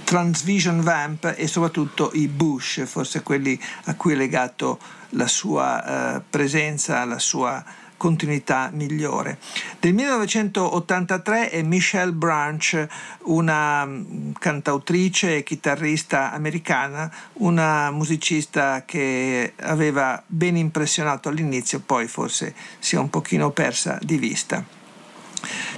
Transvision 0.04 0.80
Vamp 0.80 1.34
e 1.36 1.46
soprattutto 1.46 2.10
i 2.14 2.28
Bush, 2.28 2.84
forse 2.86 3.22
quelli 3.22 3.58
a 3.84 3.94
cui 3.94 4.12
è 4.12 4.16
legato 4.16 4.78
la 5.10 5.26
sua 5.26 6.16
eh, 6.16 6.22
presenza, 6.28 7.04
la 7.04 7.18
sua 7.18 7.64
continuità 7.96 8.70
migliore. 8.72 9.38
Del 9.78 9.94
1983 9.94 11.50
è 11.50 11.62
Michelle 11.62 12.12
Branch, 12.12 12.86
una 13.22 13.84
mm, 13.84 14.32
cantautrice 14.38 15.36
e 15.36 15.42
chitarrista 15.42 16.32
americana, 16.32 17.12
una 17.34 17.90
musicista 17.90 18.84
che 18.84 19.54
aveva 19.60 20.22
ben 20.26 20.56
impressionato 20.56 21.28
all'inizio, 21.28 21.80
poi 21.80 22.06
forse 22.06 22.54
si 22.78 22.96
è 22.96 22.98
un 22.98 23.10
pochino 23.10 23.50
persa 23.50 23.98
di 24.02 24.16
vista. 24.16 24.64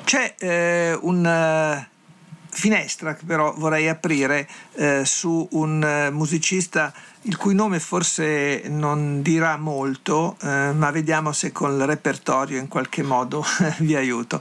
C'è 0.04 0.34
eh, 0.38 0.98
un 1.00 1.84
finestra 2.56 3.14
che 3.14 3.24
però 3.26 3.52
vorrei 3.56 3.86
aprire 3.86 4.48
eh, 4.72 5.04
su 5.04 5.46
un 5.52 5.84
eh, 5.84 6.10
musicista 6.10 6.92
il 7.26 7.36
cui 7.36 7.54
nome 7.54 7.80
forse 7.80 8.62
non 8.68 9.20
dirà 9.20 9.56
molto, 9.56 10.36
eh, 10.42 10.72
ma 10.72 10.90
vediamo 10.92 11.32
se 11.32 11.50
con 11.50 11.72
il 11.72 11.84
repertorio 11.84 12.58
in 12.58 12.68
qualche 12.68 13.02
modo 13.02 13.44
vi 13.78 13.96
aiuto. 13.96 14.40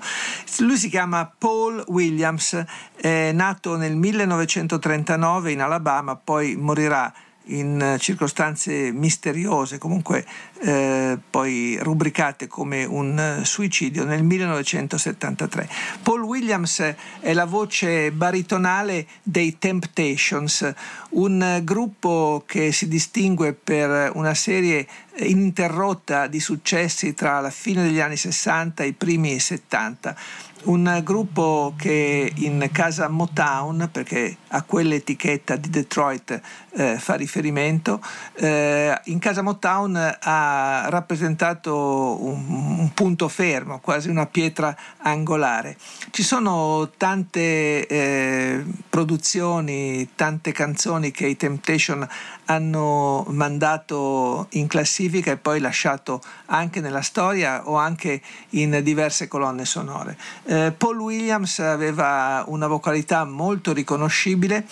Lui 0.60 0.78
si 0.78 0.88
chiama 0.90 1.32
Paul 1.36 1.84
Williams, 1.88 2.64
è 2.96 3.32
nato 3.32 3.76
nel 3.76 3.96
1939 3.96 5.52
in 5.52 5.62
Alabama, 5.62 6.16
poi 6.16 6.56
morirà 6.56 7.12
in 7.48 7.98
circostanze 8.00 8.92
misteriose, 8.92 9.78
comunque 9.78 10.26
eh, 10.62 11.18
poi 11.30 11.78
rubricate 11.82 12.48
come 12.48 12.86
un 12.86 13.42
suicidio 13.44 14.04
nel 14.04 14.24
1973. 14.24 15.70
Paul 16.02 16.24
Williams 16.24 16.96
è 17.20 17.34
la 17.34 17.46
voce 17.46 18.12
baritonale 18.12 19.06
dei 19.22 19.58
Temptations, 19.60 20.74
un 21.10 21.62
gruppo 21.64 22.44
che 22.46 22.72
si 22.72 22.88
distingue 22.88 23.54
per 23.54 24.12
una 24.16 24.34
serie 24.34 24.88
ininterrotta 25.18 26.28
di 26.28 26.40
successi 26.40 27.14
tra 27.14 27.40
la 27.40 27.50
fine 27.50 27.84
degli 27.84 28.00
anni 28.00 28.18
60 28.18 28.84
e 28.84 28.88
i 28.88 28.94
primi 28.94 29.40
70 29.40 30.16
un 30.66 31.02
gruppo 31.04 31.74
che 31.78 32.32
in 32.36 32.70
casa 32.72 33.08
Motown, 33.08 33.90
perché 33.92 34.38
a 34.50 34.62
quell'etichetta 34.64 35.56
di 35.56 35.70
Detroit 35.70 36.42
eh, 36.72 36.98
fa 36.98 37.16
riferimento, 37.16 38.02
eh, 38.36 39.00
in 39.06 39.20
casa 39.20 39.42
Motown 39.42 40.18
ha 40.20 40.88
rappresentato 40.90 42.24
un, 42.24 42.46
un, 42.80 42.92
punto 42.94 43.28
fermo, 43.28 43.80
quasi 43.80 44.10
una 44.10 44.26
pietra 44.26 44.76
angolare. 44.98 45.78
Ci 46.12 46.24
sono 46.24 46.92
tante 46.98 47.88
eh, 47.88 48.64
produzioni, 48.90 50.10
tante 50.16 50.52
canzoni 50.52 51.12
che 51.12 51.28
i 51.28 51.36
Temptation 51.36 52.08
hanno 52.46 53.26
mandato 53.30 54.48
in 54.52 54.68
classifica 54.68 55.32
e 55.32 55.38
poi 55.38 55.60
lasciato 55.60 56.22
anche 56.48 56.80
nella 56.82 57.02
storia 57.02 57.68
o 57.68 57.76
anche 57.76 58.22
in 58.52 58.80
diverse 58.84 59.28
colonne 59.28 59.66
sonore. 59.66 60.18
Eh, 60.46 60.74
Paul 60.76 61.00
Williams 61.00 61.60
aveva 61.60 62.44
una 62.48 62.68
vocalità 62.68 63.26
molto 63.26 63.74
riconoscibile 63.74 64.66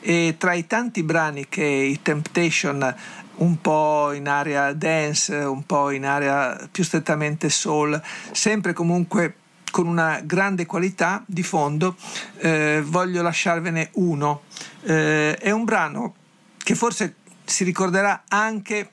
e 0.00 0.36
tra 0.38 0.54
i 0.54 0.66
tanti 0.66 1.02
brani 1.02 1.46
che 1.48 1.64
i 1.64 2.00
Temptation 2.02 2.94
un 3.36 3.60
po' 3.60 4.12
in 4.12 4.28
area 4.28 4.72
dance, 4.72 5.34
un 5.34 5.64
po' 5.64 5.90
in 5.90 6.04
area 6.04 6.68
più 6.70 6.84
strettamente 6.84 7.48
soul, 7.48 8.00
sempre 8.32 8.72
comunque 8.72 9.34
con 9.70 9.86
una 9.86 10.20
grande 10.22 10.66
qualità 10.66 11.22
di 11.26 11.42
fondo, 11.42 11.96
eh, 12.38 12.82
voglio 12.84 13.22
lasciarvene 13.22 13.90
uno. 13.94 14.42
Eh, 14.82 15.36
è 15.36 15.50
un 15.50 15.64
brano 15.64 16.14
che 16.62 16.74
forse 16.74 17.14
si 17.50 17.64
ricorderà 17.64 18.24
anche 18.28 18.90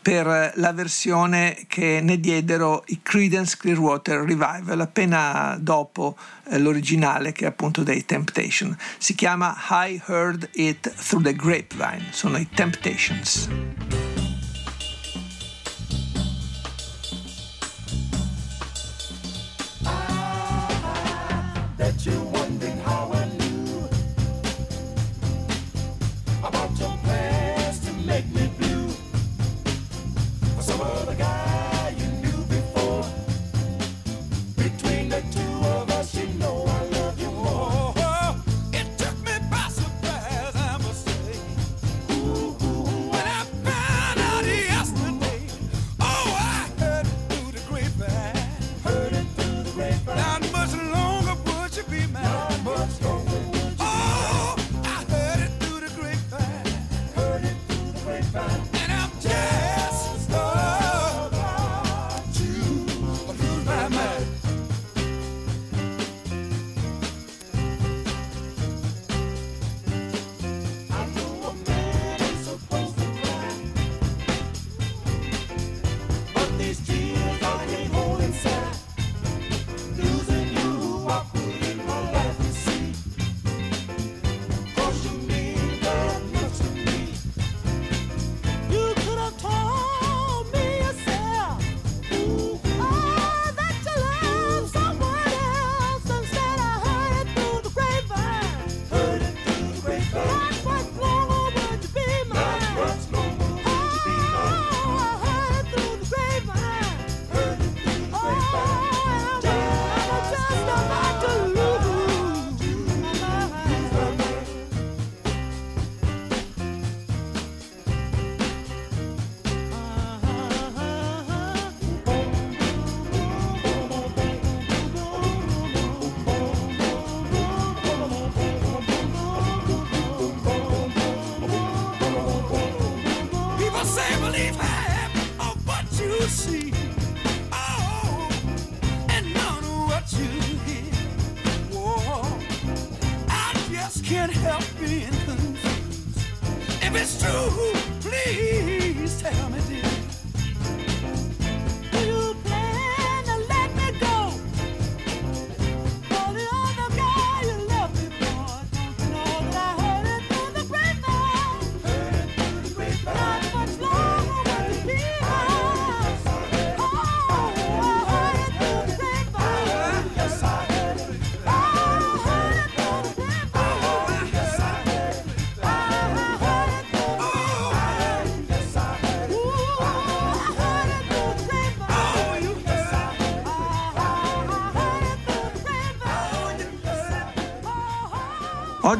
per 0.00 0.52
la 0.56 0.72
versione 0.72 1.64
che 1.68 2.00
ne 2.02 2.18
diedero 2.18 2.82
i 2.88 3.00
Credence 3.02 3.56
Clearwater 3.56 4.18
Revival 4.18 4.80
appena 4.80 5.56
dopo 5.60 6.16
eh, 6.48 6.58
l'originale 6.58 7.30
che 7.32 7.44
è 7.44 7.48
appunto 7.48 7.82
dei 7.82 8.04
Temptation. 8.04 8.76
Si 8.98 9.14
chiama 9.14 9.56
I 9.70 10.02
Heard 10.06 10.48
It 10.54 10.92
Through 10.92 11.24
the 11.24 11.34
Grapevine, 11.34 12.08
sono 12.10 12.36
i 12.36 12.48
Temptations. 12.52 13.48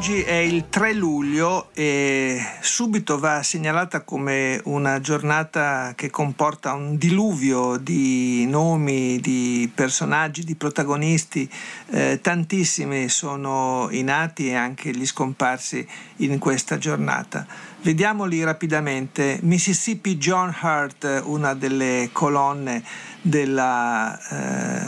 Oggi 0.03 0.23
è 0.23 0.35
il 0.35 0.69
3 0.69 0.95
luglio 0.95 1.69
e 1.75 2.37
subito 2.61 3.21
va 3.21 3.41
segnalata 3.45 4.01
come 4.01 4.61
una 4.65 5.01
giornata 5.01 5.93
che 5.95 6.11
comporta 6.11 6.73
un 6.73 6.97
diluvio 6.97 7.77
di 7.77 8.45
nomi, 8.47 9.21
di 9.21 9.71
personaggi, 9.73 10.43
di 10.43 10.57
protagonisti. 10.57 11.49
Eh, 11.91 12.19
tantissimi 12.21 13.09
sono 13.09 13.87
i 13.93 14.03
nati 14.03 14.49
e 14.49 14.57
anche 14.57 14.91
gli 14.91 15.07
scomparsi 15.07 15.87
in 16.17 16.41
questa 16.41 16.79
giornata. 16.79 17.47
Vediamoli 17.83 18.43
rapidamente. 18.43 19.39
Mississippi 19.43 20.17
John 20.17 20.53
Hurt, 20.63 21.23
una 21.27 21.55
delle 21.55 22.09
colonne 22.11 22.83
della 23.23 24.19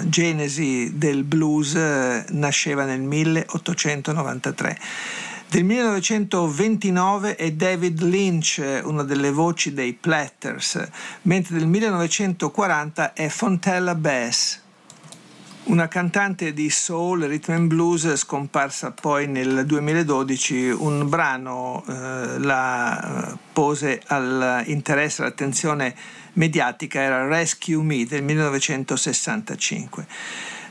eh, 0.01 0.09
genesi 0.09 0.99
del 0.99 1.25
blues, 1.25 1.75
eh, 1.77 2.25
nasceva 2.31 2.85
nel 2.85 3.01
1893. 3.01 4.79
Del 5.49 5.63
1929 5.63 7.37
è 7.37 7.53
David 7.53 8.03
Lynch, 8.03 8.59
eh, 8.59 8.81
una 8.81 9.05
delle 9.05 9.31
voci 9.31 9.73
dei 9.73 9.93
Platters, 9.93 10.85
mentre 11.23 11.57
del 11.57 11.69
1940 11.69 13.13
è 13.13 13.29
Fontella 13.29 13.95
Bass, 13.95 14.63
una 15.65 15.87
cantante 15.89 16.53
di 16.53 16.69
soul, 16.71 17.23
rhythm 17.23 17.53
and 17.53 17.69
blues 17.69 18.15
scomparsa 18.17 18.91
poi 18.91 19.29
nel 19.29 19.65
2012, 19.65 20.71
un 20.71 21.09
brano 21.09 21.85
eh, 21.89 22.39
la 22.41 23.31
eh, 23.31 23.37
pose 23.53 24.03
all'interesse, 24.07 25.23
all'attenzione 25.23 25.95
mediatica, 26.35 27.01
era 27.01 27.27
Rescue 27.27 27.83
Me 27.83 28.07
del 28.07 28.23
1965. 28.23 30.07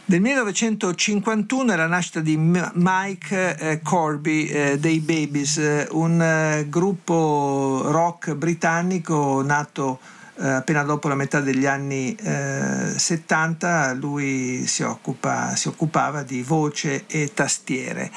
Del 0.06 0.20
1951 0.20 1.72
è 1.72 1.78
la 1.78 1.88
nascita 1.88 2.20
di 2.20 2.36
Mike 2.38 3.58
eh, 3.58 3.80
Corby 3.82 4.48
eh, 4.48 4.78
dei 4.78 5.00
Babies, 5.00 5.58
eh, 5.58 5.88
un 5.92 6.66
gruppo 6.68 7.84
rock 7.86 8.34
britannico 8.34 9.42
nato 9.42 10.00
appena 10.36 10.82
dopo 10.82 11.08
la 11.08 11.14
metà 11.16 11.40
degli 11.40 11.66
anni 11.66 12.14
eh, 12.16 12.96
70. 12.98 13.94
Lui 13.94 14.68
si, 14.68 14.84
occupa, 14.84 15.56
si 15.56 15.70
occupava 15.70 16.24
di 16.24 16.44
voce 16.44 17.06
e 17.08 17.32
tastiere. 17.34 18.12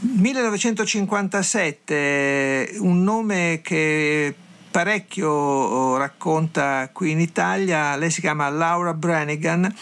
1957, 0.00 2.76
un 2.80 3.02
nome 3.02 3.60
che 3.62 4.34
parecchio 4.78 5.96
racconta 5.96 6.88
qui 6.92 7.10
in 7.10 7.18
Italia, 7.18 7.96
lei 7.96 8.12
si 8.12 8.20
chiama 8.20 8.48
Laura 8.48 8.94
Branigan 8.94 9.74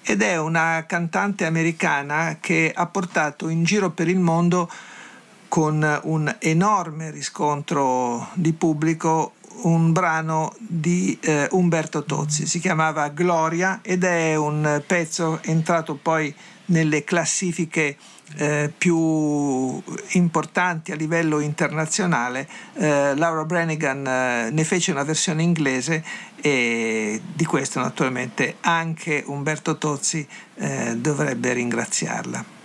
ed 0.00 0.22
è 0.22 0.38
una 0.38 0.86
cantante 0.86 1.44
americana 1.44 2.38
che 2.40 2.72
ha 2.74 2.86
portato 2.86 3.50
in 3.50 3.62
giro 3.64 3.90
per 3.90 4.08
il 4.08 4.18
mondo 4.18 4.70
con 5.48 6.00
un 6.04 6.34
enorme 6.38 7.10
riscontro 7.10 8.28
di 8.32 8.54
pubblico 8.54 9.34
un 9.64 9.92
brano 9.92 10.54
di 10.58 11.18
eh, 11.20 11.46
Umberto 11.50 12.04
Tozzi, 12.04 12.46
si 12.46 12.58
chiamava 12.58 13.10
Gloria 13.10 13.80
ed 13.82 14.02
è 14.02 14.34
un 14.34 14.82
pezzo 14.86 15.40
entrato 15.42 15.94
poi 15.94 16.34
nelle 16.66 17.04
classifiche 17.04 17.98
eh, 18.36 18.70
più 18.76 19.80
importanti 20.12 20.92
a 20.92 20.94
livello 20.94 21.40
internazionale. 21.40 22.48
Eh, 22.74 23.14
Laura 23.16 23.44
Branigan 23.44 24.06
eh, 24.06 24.50
ne 24.50 24.64
fece 24.64 24.90
una 24.90 25.04
versione 25.04 25.42
inglese 25.42 26.04
e 26.40 27.20
di 27.32 27.44
questo 27.44 27.80
naturalmente 27.80 28.56
anche 28.60 29.22
Umberto 29.26 29.78
Tozzi 29.78 30.26
eh, 30.56 30.96
dovrebbe 30.96 31.52
ringraziarla. 31.52 32.57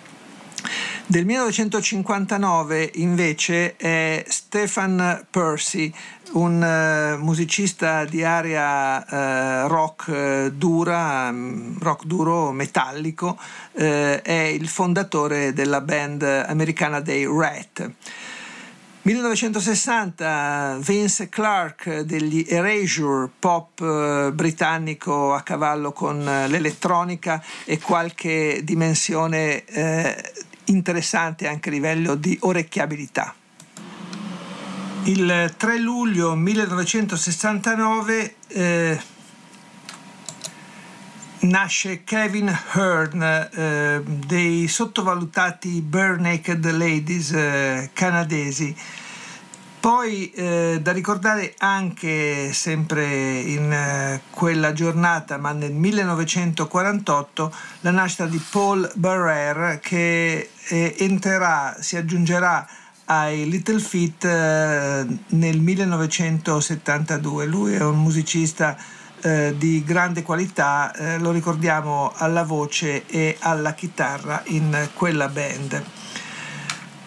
Del 1.06 1.26
1959 1.26 2.92
invece 2.96 3.76
è 3.76 4.24
Stefan 4.26 5.26
Percy, 5.30 5.94
un 6.32 6.62
uh, 6.62 7.22
musicista 7.22 8.06
di 8.06 8.24
area 8.24 9.04
uh, 9.04 9.68
rock 9.68 10.08
uh, 10.08 10.50
dura, 10.50 11.28
um, 11.28 11.78
rock 11.80 12.06
duro, 12.06 12.54
metallico, 12.54 13.38
è 13.74 14.56
il 14.58 14.68
fondatore 14.70 15.52
della 15.52 15.82
band 15.82 16.24
americana 16.24 17.02
dei 17.02 17.26
Rat. 17.26 17.92
1960 19.02 20.78
Vince 20.80 21.28
Clark 21.28 22.00
degli 22.00 22.46
Erasure, 22.48 23.30
pop 23.38 24.32
britannico 24.32 25.34
a 25.34 25.42
cavallo 25.42 25.92
con 25.92 26.24
l'elettronica 26.24 27.44
e 27.66 27.78
qualche 27.80 28.62
dimensione 28.64 29.66
interessante 30.66 31.48
anche 31.48 31.70
a 31.70 31.72
livello 31.72 32.16
di 32.16 32.38
orecchiabilità. 32.42 33.34
Il 35.06 35.54
3 35.58 35.80
luglio 35.80 36.36
1969 36.36 38.36
eh, 38.48 39.02
nasce 41.42 42.04
Kevin 42.04 42.58
Hearn 42.74 43.22
eh, 43.22 44.02
dei 44.04 44.68
sottovalutati 44.68 45.82
Bare 45.82 46.18
Naked 46.18 46.70
Ladies 46.72 47.32
eh, 47.32 47.90
canadesi. 47.94 48.76
Poi 49.84 50.32
eh, 50.32 50.80
da 50.82 50.94
ricordare 50.94 51.56
anche 51.58 52.54
sempre 52.54 53.04
in 53.40 53.70
eh, 53.70 54.22
quella 54.30 54.72
giornata, 54.72 55.36
ma 55.36 55.52
nel 55.52 55.74
1948, 55.74 57.54
la 57.82 57.92
nascita 57.92 58.26
di 58.26 58.42
Paul 58.50 58.90
Barrère 58.96 59.82
che 59.82 60.52
eh, 60.70 60.96
entrerà, 61.00 61.76
si 61.82 61.98
aggiungerà 61.98 62.66
ai 63.08 63.50
Little 63.50 63.80
Feat 63.80 64.24
eh, 64.24 65.06
nel 65.28 65.60
1972. 65.60 67.46
Lui 67.46 67.74
è 67.74 67.84
un 67.84 68.02
musicista 68.02 68.78
eh, 69.20 69.54
di 69.58 69.84
grande 69.84 70.24
qualità, 70.24 70.94
eh, 70.94 71.18
lo 71.20 71.32
ricordiamo 71.32 72.14
alla 72.16 72.44
voce 72.44 73.06
e 73.06 73.36
alla 73.42 73.74
chitarra 73.74 74.44
in 74.46 74.88
quella 74.94 75.28
band. 75.28 75.84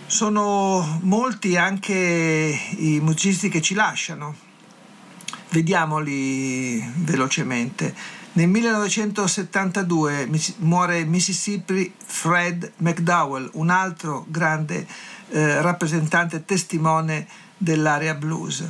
Sono 0.08 1.00
molti 1.02 1.56
anche 1.56 2.56
i 2.76 3.00
musicisti 3.00 3.48
che 3.48 3.60
ci 3.60 3.74
lasciano. 3.74 4.36
Vediamoli 5.50 6.80
velocemente. 6.98 7.92
Nel 8.34 8.46
1972 8.48 10.30
muore 10.58 11.04
Mississippi 11.04 11.92
Fred 11.98 12.74
McDowell, 12.76 13.50
un 13.54 13.68
altro 13.68 14.24
grande 14.28 14.86
eh, 15.30 15.60
rappresentante 15.60 16.44
testimone 16.44 17.26
dell'area 17.56 18.14
blues. 18.14 18.64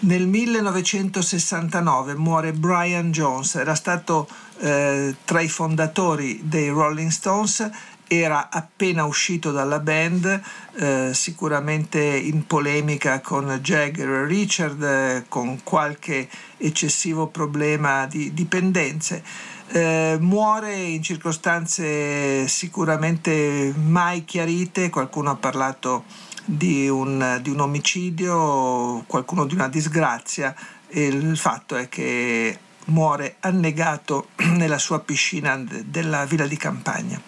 Nel 0.00 0.28
1969 0.28 2.14
muore 2.14 2.52
Brian 2.52 3.10
Jones, 3.10 3.56
era 3.56 3.74
stato 3.74 4.28
eh, 4.58 5.16
tra 5.24 5.40
i 5.40 5.48
fondatori 5.48 6.42
dei 6.44 6.68
Rolling 6.68 7.10
Stones 7.10 7.68
era 8.08 8.48
appena 8.50 9.04
uscito 9.04 9.52
dalla 9.52 9.78
band, 9.78 10.40
eh, 10.76 11.10
sicuramente 11.12 12.00
in 12.00 12.46
polemica 12.46 13.20
con 13.20 13.58
Jagger 13.62 14.08
e 14.08 14.24
Richard, 14.24 14.82
eh, 14.82 15.24
con 15.28 15.62
qualche 15.62 16.28
eccessivo 16.56 17.28
problema 17.28 18.06
di 18.06 18.32
dipendenze. 18.32 19.22
Eh, 19.70 20.16
muore 20.18 20.74
in 20.74 21.02
circostanze 21.02 22.48
sicuramente 22.48 23.74
mai 23.76 24.24
chiarite, 24.24 24.88
qualcuno 24.88 25.30
ha 25.30 25.36
parlato 25.36 26.04
di 26.46 26.88
un, 26.88 27.38
di 27.42 27.50
un 27.50 27.60
omicidio, 27.60 29.04
qualcuno 29.06 29.44
di 29.44 29.54
una 29.54 29.68
disgrazia 29.68 30.54
il 30.90 31.36
fatto 31.36 31.76
è 31.76 31.88
che 31.88 32.58
muore 32.86 33.36
annegato 33.40 34.28
nella 34.56 34.78
sua 34.78 35.00
piscina 35.00 35.56
della 35.56 36.24
villa 36.24 36.46
di 36.46 36.56
campagna 36.56 37.20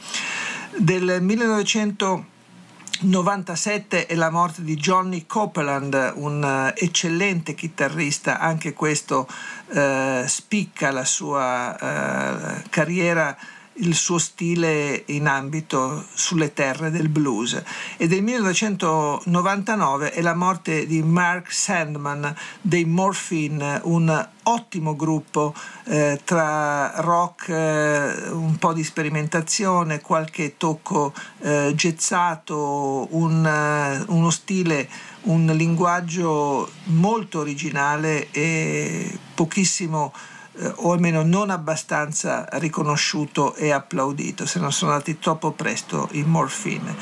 del 0.77 1.19
1997 1.21 4.07
è 4.07 4.15
la 4.15 4.31
morte 4.31 4.63
di 4.63 4.77
Johnny 4.77 5.27
Copeland, 5.27 6.13
un 6.17 6.45
eh, 6.45 6.73
eccellente 6.77 7.55
chitarrista, 7.55 8.39
anche 8.39 8.73
questo 8.73 9.27
eh, 9.69 10.25
spicca 10.27 10.91
la 10.91 11.05
sua 11.05 11.77
eh, 11.77 12.63
carriera 12.71 13.37
il 13.81 13.95
suo 13.95 14.19
stile 14.19 15.05
in 15.07 15.27
ambito 15.27 16.05
sulle 16.15 16.53
terre 16.53 16.91
del 16.91 17.09
blues. 17.09 17.63
E 17.97 18.07
del 18.07 18.23
1999 18.23 20.13
è 20.13 20.23
la 20.23 20.35
morte 20.35 20.87
di 20.87 21.03
Mark 21.03 21.53
Sandman 21.53 22.35
dei 22.61 22.85
Morphine, 22.85 23.81
un 23.85 24.29
ottimo 24.45 24.97
gruppo 24.97 25.55
eh, 25.85 26.21
tra 26.25 26.93
rock, 27.01 27.49
eh, 27.49 28.31
un 28.31 28.57
po' 28.57 28.73
di 28.73 28.83
sperimentazione, 28.83 30.01
qualche 30.01 30.57
tocco 30.57 31.13
eh, 31.41 31.73
gezzato, 31.75 33.07
un, 33.11 34.05
uh, 34.07 34.15
uno 34.15 34.31
stile, 34.31 34.89
un 35.23 35.47
linguaggio 35.55 36.71
molto 36.85 37.41
originale 37.41 38.31
e 38.31 39.19
pochissimo 39.35 40.13
eh, 40.53 40.73
o 40.77 40.93
almeno 40.93 41.23
non 41.23 41.51
abbastanza 41.51 42.47
riconosciuto 42.53 43.55
e 43.55 43.71
applaudito, 43.71 44.47
se 44.47 44.59
non 44.59 44.73
sono 44.73 44.93
andati 44.93 45.19
troppo 45.19 45.53
presto 45.53 46.09
in 46.13 46.29
morfine. 46.29 46.97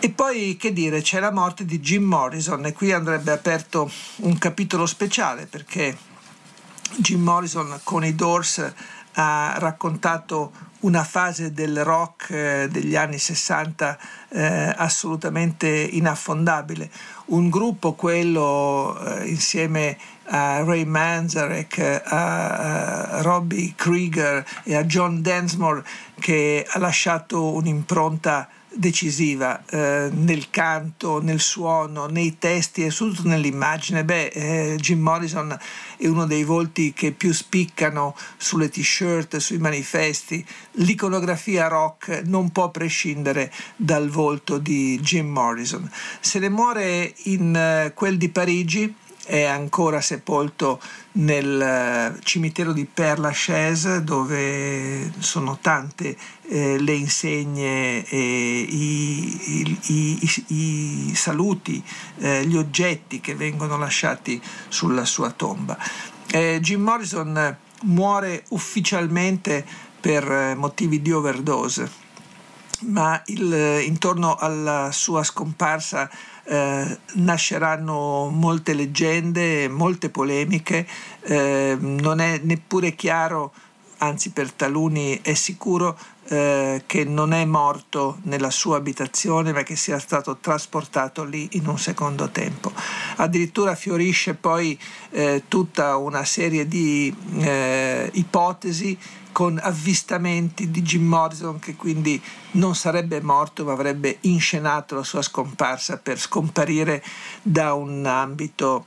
E 0.00 0.10
poi 0.10 0.56
che 0.56 0.72
dire, 0.72 1.00
c'è 1.00 1.20
la 1.20 1.30
morte 1.30 1.64
di 1.64 1.78
Jim 1.78 2.02
Morrison 2.02 2.64
e 2.66 2.72
qui 2.72 2.90
andrebbe 2.90 3.30
aperto 3.30 3.88
un 4.16 4.36
capitolo 4.36 4.84
speciale 4.84 5.46
perché 5.46 5.96
Jim 6.96 7.22
Morrison 7.22 7.78
con 7.84 8.04
i 8.04 8.14
Doors 8.14 8.72
ha 9.14 9.54
raccontato 9.58 10.70
una 10.80 11.04
fase 11.04 11.52
del 11.52 11.84
rock 11.84 12.30
eh, 12.30 12.68
degli 12.70 12.96
anni 12.96 13.18
60 13.18 13.98
eh, 14.30 14.74
assolutamente 14.76 15.68
inaffondabile. 15.68 16.90
Un 17.26 17.50
gruppo, 17.50 17.92
quello 17.92 18.98
eh, 18.98 19.28
insieme 19.28 19.96
a 20.24 20.62
Ray 20.64 20.84
Manzarek, 20.84 22.02
a, 22.04 23.16
a 23.18 23.22
Robbie 23.22 23.74
Krieger 23.76 24.44
e 24.64 24.74
a 24.74 24.84
John 24.84 25.22
Densmore, 25.22 25.84
che 26.18 26.66
ha 26.68 26.78
lasciato 26.78 27.52
un'impronta 27.52 28.48
decisiva 28.74 29.64
eh, 29.66 30.10
nel 30.12 30.50
canto, 30.50 31.20
nel 31.22 31.40
suono, 31.40 32.06
nei 32.06 32.38
testi 32.38 32.84
e 32.84 32.90
soprattutto 32.90 33.28
nell'immagine. 33.28 34.04
Beh, 34.04 34.26
eh, 34.26 34.76
Jim 34.78 35.00
Morrison 35.00 35.56
è 35.96 36.06
uno 36.06 36.26
dei 36.26 36.44
volti 36.44 36.92
che 36.92 37.12
più 37.12 37.32
spiccano 37.32 38.16
sulle 38.36 38.68
t-shirt, 38.68 39.36
sui 39.36 39.58
manifesti. 39.58 40.44
L'iconografia 40.72 41.68
rock 41.68 42.22
non 42.24 42.50
può 42.50 42.70
prescindere 42.70 43.52
dal 43.76 44.08
volto 44.08 44.58
di 44.58 44.98
Jim 45.00 45.28
Morrison. 45.28 45.90
Se 46.20 46.38
ne 46.38 46.48
muore 46.48 47.14
in 47.24 47.86
uh, 47.88 47.94
quel 47.94 48.16
di 48.16 48.28
Parigi 48.28 48.94
è 49.24 49.44
ancora 49.44 50.00
sepolto 50.00 50.80
nel 51.12 51.60
eh, 51.60 52.18
cimitero 52.24 52.72
di 52.72 52.84
Père 52.84 53.20
Lachaise 53.20 54.02
dove 54.02 55.12
sono 55.18 55.58
tante 55.60 56.16
eh, 56.48 56.78
le 56.80 56.92
insegne, 56.94 58.04
e 58.04 58.16
i, 58.18 59.40
i- 59.62 59.78
i- 59.86 60.44
i- 60.48 61.08
i 61.10 61.14
saluti, 61.14 61.82
eh, 62.18 62.44
gli 62.46 62.56
oggetti 62.56 63.20
che 63.20 63.34
vengono 63.34 63.76
lasciati 63.78 64.40
sulla 64.68 65.04
sua 65.04 65.30
tomba. 65.30 65.76
Eh, 66.30 66.58
Jim 66.60 66.82
Morrison 66.82 67.56
muore 67.82 68.44
ufficialmente 68.50 69.64
per 70.00 70.30
eh, 70.30 70.54
motivi 70.54 71.00
di 71.02 71.12
overdose 71.12 72.00
ma 72.84 73.20
il- 73.26 73.82
intorno 73.86 74.34
alla 74.34 74.90
sua 74.92 75.22
scomparsa 75.22 76.10
eh, 76.44 76.98
nasceranno 77.14 78.28
molte 78.30 78.74
leggende, 78.74 79.68
molte 79.68 80.10
polemiche, 80.10 80.86
eh, 81.22 81.76
non 81.78 82.20
è 82.20 82.40
neppure 82.42 82.94
chiaro, 82.94 83.52
anzi 83.98 84.30
per 84.30 84.52
taluni 84.52 85.20
è 85.22 85.34
sicuro, 85.34 85.96
eh, 86.28 86.84
che 86.86 87.04
non 87.04 87.32
è 87.32 87.44
morto 87.44 88.18
nella 88.22 88.50
sua 88.50 88.76
abitazione 88.76 89.52
ma 89.52 89.62
che 89.62 89.76
sia 89.76 89.98
stato 89.98 90.38
trasportato 90.38 91.24
lì 91.24 91.48
in 91.52 91.66
un 91.66 91.78
secondo 91.78 92.30
tempo. 92.30 92.72
Addirittura 93.16 93.74
fiorisce 93.74 94.34
poi 94.34 94.78
eh, 95.10 95.44
tutta 95.48 95.96
una 95.96 96.24
serie 96.24 96.66
di 96.66 97.14
eh, 97.38 98.08
ipotesi 98.14 98.96
con 99.32 99.58
avvistamenti 99.60 100.70
di 100.70 100.82
Jim 100.82 101.06
Morrison 101.06 101.58
che 101.58 101.74
quindi 101.74 102.22
non 102.52 102.74
sarebbe 102.74 103.20
morto 103.20 103.64
ma 103.64 103.72
avrebbe 103.72 104.18
inscenato 104.22 104.94
la 104.94 105.02
sua 105.02 105.22
scomparsa 105.22 105.98
per 105.98 106.20
scomparire 106.20 107.02
da 107.42 107.72
un 107.74 108.04
ambito 108.06 108.86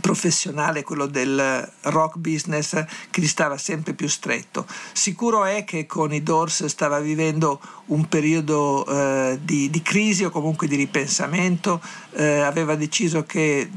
professionale, 0.00 0.82
quello 0.82 1.06
del 1.06 1.72
rock 1.82 2.18
business, 2.18 2.84
che 3.10 3.20
gli 3.20 3.26
stava 3.26 3.56
sempre 3.56 3.94
più 3.94 4.08
stretto. 4.08 4.66
Sicuro 4.92 5.44
è 5.44 5.64
che 5.64 5.86
con 5.86 6.12
i 6.12 6.22
Doors 6.22 6.66
stava 6.66 7.00
vivendo 7.00 7.60
un 7.86 8.06
periodo 8.08 8.86
eh, 8.86 9.38
di, 9.42 9.70
di 9.70 9.82
crisi 9.82 10.24
o 10.24 10.30
comunque 10.30 10.66
di 10.66 10.76
ripensamento, 10.76 11.80
eh, 12.12 12.40
aveva 12.40 12.74
deciso 12.74 13.24
che 13.24 13.70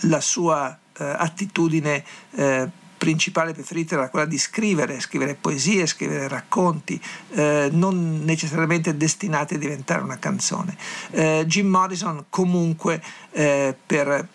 la 0.00 0.20
sua 0.20 0.76
eh, 0.98 1.04
attitudine 1.04 2.04
eh, 2.32 2.68
principale 2.96 3.52
preferita 3.52 3.94
era 3.94 4.08
quella 4.08 4.26
di 4.26 4.38
scrivere, 4.38 5.00
scrivere 5.00 5.34
poesie, 5.34 5.86
scrivere 5.86 6.28
racconti, 6.28 7.00
eh, 7.30 7.68
non 7.72 8.24
necessariamente 8.24 8.96
destinati 8.96 9.54
a 9.54 9.58
diventare 9.58 10.02
una 10.02 10.18
canzone. 10.18 10.76
Eh, 11.10 11.44
Jim 11.46 11.68
Morrison 11.68 12.24
comunque 12.30 13.02
eh, 13.32 13.76
per 13.86 14.28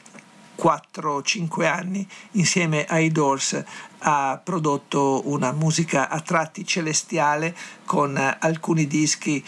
4-5 0.62 1.66
anni 1.66 2.08
insieme 2.32 2.86
ai 2.86 3.12
Doors 3.12 3.64
ha 4.00 4.40
prodotto 4.44 5.24
una 5.26 5.52
musica 5.52 6.10
a 6.10 6.20
tratti 6.20 6.66
celestiale 6.66 7.56
con 7.86 8.16
alcuni 8.40 8.86
dischi 8.88 9.44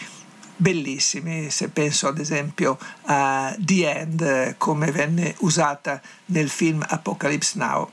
bellissimi, 0.56 1.50
se 1.50 1.68
penso 1.68 2.08
ad 2.08 2.18
esempio 2.18 2.78
a 3.06 3.54
The 3.58 3.90
End 3.90 4.20
eh, 4.20 4.54
come 4.56 4.90
venne 4.90 5.34
usata 5.38 6.00
nel 6.26 6.48
film 6.48 6.84
Apocalypse 6.86 7.58
Now. 7.58 7.90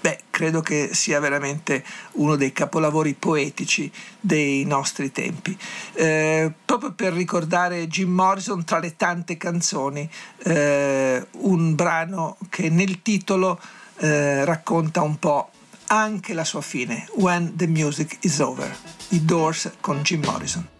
Beh, 0.00 0.18
credo 0.30 0.62
che 0.62 0.90
sia 0.92 1.20
veramente 1.20 1.84
uno 2.12 2.36
dei 2.36 2.52
capolavori 2.52 3.14
poetici 3.14 3.92
dei 4.18 4.64
nostri 4.64 5.12
tempi. 5.12 5.56
Eh, 5.92 6.50
proprio 6.64 6.92
per 6.92 7.12
ricordare 7.12 7.86
Jim 7.86 8.10
Morrison, 8.10 8.64
tra 8.64 8.78
le 8.78 8.96
tante 8.96 9.36
canzoni, 9.36 10.08
eh, 10.44 11.26
un 11.32 11.74
brano 11.74 12.38
che 12.48 12.70
nel 12.70 13.02
titolo 13.02 13.60
eh, 13.98 14.44
racconta 14.44 15.02
un 15.02 15.18
po' 15.18 15.50
anche 15.88 16.34
la 16.34 16.44
sua 16.44 16.62
fine, 16.62 17.06
When 17.14 17.56
the 17.56 17.66
Music 17.66 18.18
is 18.20 18.38
Over, 18.38 18.74
i 19.08 19.24
Doors 19.24 19.72
con 19.80 20.00
Jim 20.02 20.24
Morrison. 20.24 20.79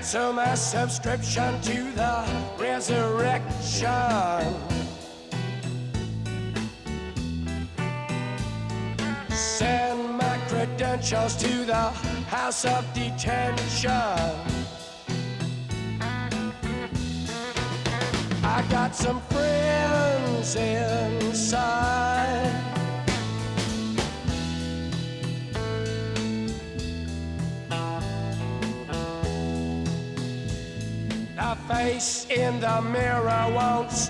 Cancel 0.00 0.32
my 0.32 0.44
uh, 0.44 0.54
subscription 0.56 1.60
to 1.60 1.92
the 1.92 2.24
resurrection. 2.58 3.90
Send 9.28 10.16
my 10.16 10.38
credentials 10.48 11.36
to 11.36 11.66
the 11.66 11.90
house 12.32 12.64
of 12.64 12.82
detention. 12.94 14.49
Face 32.60 32.64
in 32.64 32.82
the 32.82 32.82
mirror 32.82 33.46
won't 33.54 34.09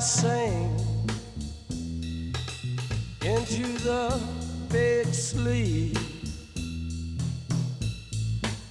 Sing 0.00 0.78
into 3.22 3.78
the 3.78 4.20
big 4.68 5.06
sleep, 5.14 5.96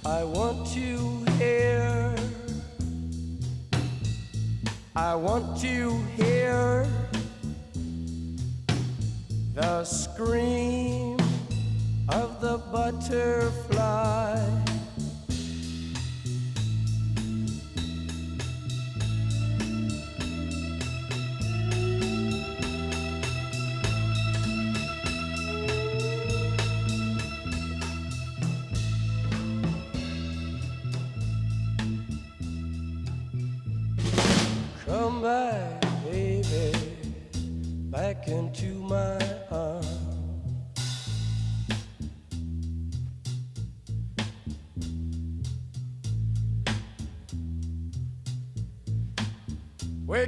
I 0.06 0.22
want 0.22 0.76
you 0.76 1.24
here. 1.38 2.14
I 4.94 5.14
want 5.14 5.62
you 5.62 5.98
here. 6.16 6.86
the 9.54 9.84
scream 9.84 11.16
of 12.08 12.40
the 12.40 12.58
butterfly. 12.72 14.73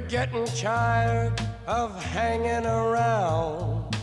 Getting 0.07 0.45
tired 0.45 1.33
of 1.65 2.01
hanging 2.01 2.65
around. 2.65 3.93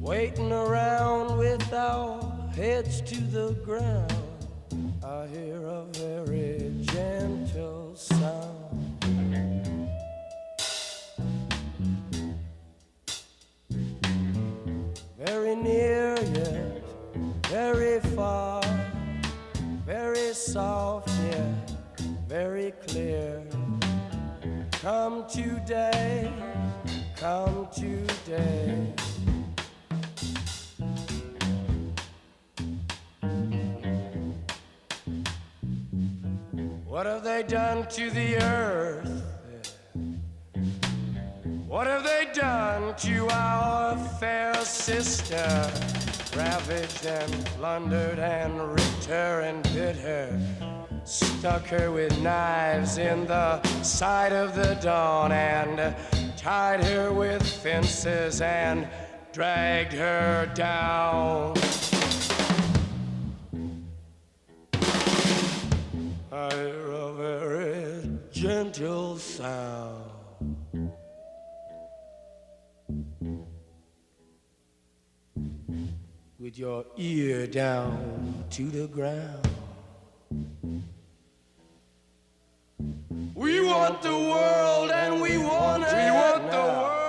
Waiting 0.00 0.50
around 0.50 1.36
with 1.36 1.72
our 1.74 2.22
heads 2.54 3.02
to 3.02 3.20
the 3.20 3.52
ground. 3.64 4.12
I 5.04 5.26
hear 5.26 5.62
a 5.66 5.84
very 5.92 6.33
soft 20.54 21.10
yet 21.32 21.72
very 22.28 22.72
clear. 22.86 23.42
Come 24.70 25.26
today, 25.28 26.32
come 27.16 27.66
today. 27.74 28.94
What 36.86 37.06
have 37.06 37.24
they 37.24 37.42
done 37.42 37.88
to 37.88 38.10
the 38.10 38.36
earth? 38.40 39.24
What 41.66 41.88
have 41.88 42.04
they 42.04 42.28
done 42.32 42.94
to 42.98 43.28
our 43.28 43.96
fair 44.20 44.54
sister? 44.64 46.13
Ravaged 46.36 47.06
and 47.06 47.32
plundered 47.46 48.18
and 48.18 48.72
ripped 48.72 49.04
her 49.04 49.42
and 49.42 49.62
bit 49.72 49.94
her. 49.96 50.36
Stuck 51.04 51.66
her 51.68 51.92
with 51.92 52.20
knives 52.22 52.98
in 52.98 53.24
the 53.26 53.62
side 53.82 54.32
of 54.32 54.56
the 54.56 54.74
dawn 54.82 55.30
and 55.30 55.94
tied 56.36 56.82
her 56.82 57.12
with 57.12 57.46
fences 57.46 58.40
and 58.40 58.88
dragged 59.32 59.92
her 59.92 60.50
down. 60.54 61.54
I 66.32 66.50
hear 66.52 66.90
a 66.90 67.12
very 67.12 68.18
gentle 68.32 69.18
sound. 69.18 70.03
With 76.44 76.58
your 76.58 76.84
ear 76.98 77.46
down 77.46 78.44
to 78.50 78.64
the 78.64 78.86
ground. 78.86 79.48
We 83.34 83.64
want 83.64 84.02
the 84.02 84.10
world 84.10 84.90
and 84.90 85.22
we 85.22 85.38
want 85.38 85.84
it. 85.84 85.94
We 85.94 86.10
want 86.10 86.50
the 86.50 86.58
world 86.58 87.03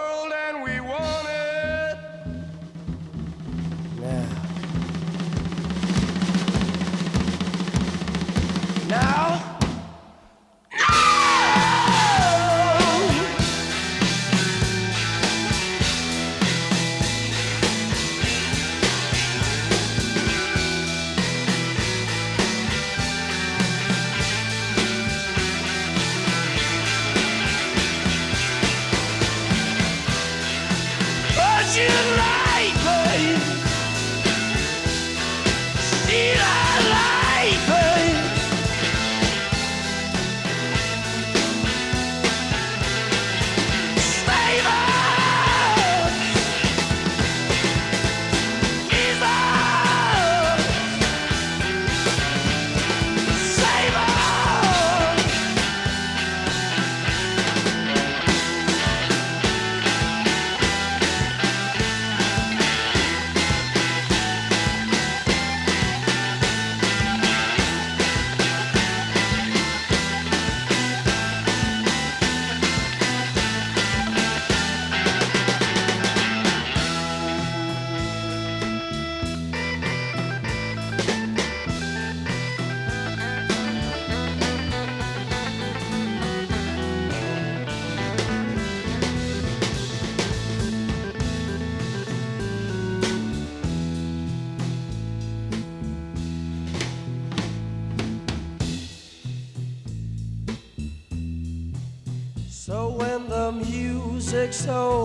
so 104.55 105.04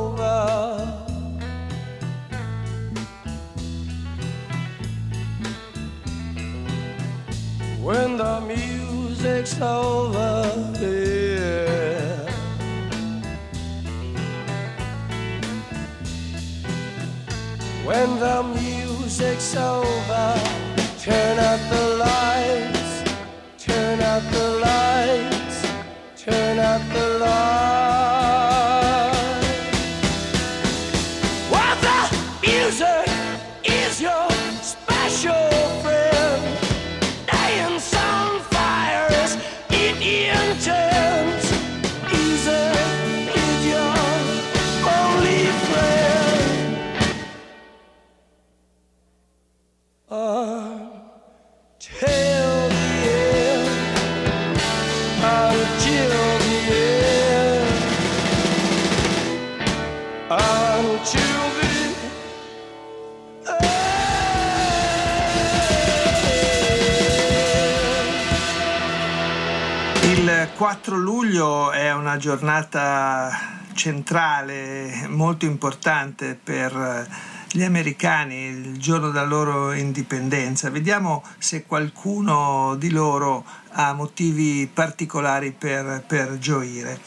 4 70.61 70.95
luglio 70.95 71.71
è 71.71 71.91
una 71.91 72.19
giornata 72.19 73.31
centrale, 73.73 75.07
molto 75.09 75.47
importante 75.47 76.39
per 76.43 77.09
gli 77.53 77.63
americani, 77.63 78.45
il 78.45 78.79
giorno 78.79 79.11
della 79.11 79.25
loro 79.25 79.73
indipendenza. 79.73 80.71
Vediamo 80.71 81.25
se 81.39 81.65
qualcuno 81.67 82.77
di 82.77 82.91
loro 82.91 83.45
ha 83.73 83.93
motivi 83.93 84.69
particolari 84.73 85.53
per, 85.53 86.05
per 86.07 86.39
gioire. 86.39 86.99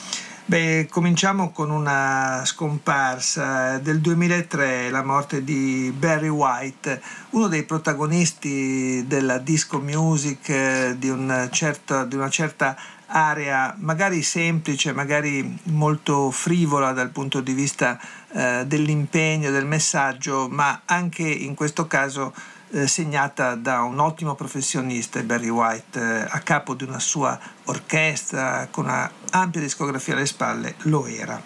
Beh, 0.46 0.88
cominciamo 0.90 1.52
con 1.52 1.72
una 1.72 2.42
scomparsa 2.44 3.78
del 3.78 4.02
2003, 4.02 4.90
la 4.90 5.02
morte 5.02 5.42
di 5.42 5.94
Barry 5.98 6.28
White, 6.28 7.02
uno 7.30 7.48
dei 7.48 7.64
protagonisti 7.64 9.08
della 9.08 9.38
disco 9.38 9.80
music 9.80 10.50
eh, 10.50 10.96
di, 10.98 11.08
un 11.08 11.48
certo- 11.50 12.04
di 12.04 12.16
una 12.16 12.30
certa 12.30 12.76
area, 13.14 13.74
magari 13.80 14.22
semplice, 14.22 14.92
magari 14.92 15.60
molto 15.66 16.30
frivola 16.32 16.92
dal 16.92 17.10
punto 17.12 17.40
di 17.40 17.54
vista 17.54 18.00
eh, 18.34 18.64
dell'impegno, 18.66 19.52
del 19.52 19.66
messaggio, 19.66 20.48
ma 20.50 20.82
anche 20.86 21.24
in 21.24 21.54
questo 21.56 21.88
caso 21.88 22.34
eh, 22.72 22.88
segnata 22.88 23.56
da 23.56 23.82
un 23.82 24.00
ottimo 24.00 24.36
professionista, 24.36 25.22
Barry 25.22 25.50
White, 25.50 26.00
eh, 26.00 26.26
a 26.28 26.40
capo 26.40 26.74
di 26.74 26.84
una 26.84 27.00
sua 27.00 27.40
orchestra 27.66 28.68
con 28.72 28.86
una 28.86 29.10
ampia 29.32 29.62
discografia 29.62 30.16
alle 30.16 30.26
spalle, 30.26 30.76
lo 30.84 31.06
era. 31.06 31.42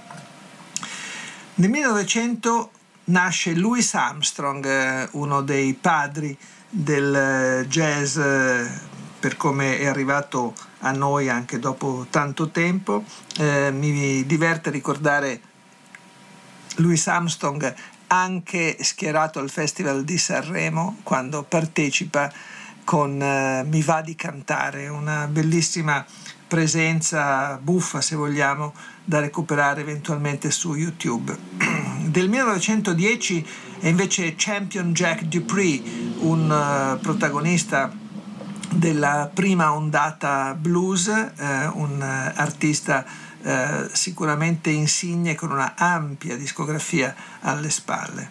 Nel 1.55 1.69
1900 1.69 2.72
nasce 3.05 3.53
Louis 3.53 3.93
Armstrong, 3.93 4.65
eh, 4.65 5.09
uno 5.11 5.41
dei 5.41 5.73
padri 5.73 6.38
del 6.69 7.15
eh, 7.15 7.68
jazz 7.68 8.18
per 9.19 9.35
come 9.35 9.80
è 9.80 9.85
arrivato 9.88 10.53
a 10.80 10.91
noi 10.91 11.30
anche 11.30 11.59
dopo 11.59 12.05
tanto 12.09 12.49
tempo. 12.49 13.03
Eh, 13.38 13.72
mi 13.72 14.26
diverte 14.26 14.69
ricordare 14.69 15.41
Louis 16.77 17.07
Armstrong 17.07 17.73
anche 18.07 18.77
schierato 18.81 19.39
al 19.39 19.49
Festival 19.49 20.03
di 20.03 20.17
Sanremo 20.17 20.97
quando 21.03 21.43
partecipa 21.43 22.31
con 22.83 23.21
eh, 23.21 23.65
Mi 23.67 23.81
va 23.81 24.01
di 24.01 24.15
cantare, 24.15 24.87
una 24.87 25.27
bellissima 25.27 26.05
presenza 26.47 27.59
buffa 27.61 27.99
se 27.99 28.15
vogliamo 28.15 28.73
da 29.03 29.19
recuperare 29.19 29.81
eventualmente 29.81 30.51
su 30.51 30.73
YouTube. 30.73 31.35
Del 32.07 32.29
1910 32.29 33.47
è 33.79 33.87
invece 33.87 34.35
Champion 34.37 34.93
Jack 34.93 35.23
Dupree, 35.23 35.81
un 36.19 36.49
eh, 36.49 36.97
protagonista 36.99 37.91
della 38.69 39.29
prima 39.33 39.73
ondata 39.73 40.55
blues, 40.57 41.07
eh, 41.07 41.67
un 41.73 42.01
eh, 42.01 42.33
artista 42.35 43.05
eh, 43.48 43.90
sicuramente 43.94 44.69
insigne 44.72 45.34
con 45.34 45.52
una 45.52 45.76
ampia 45.78 46.36
discografia 46.36 47.15
alle 47.40 47.69
spalle. 47.69 48.30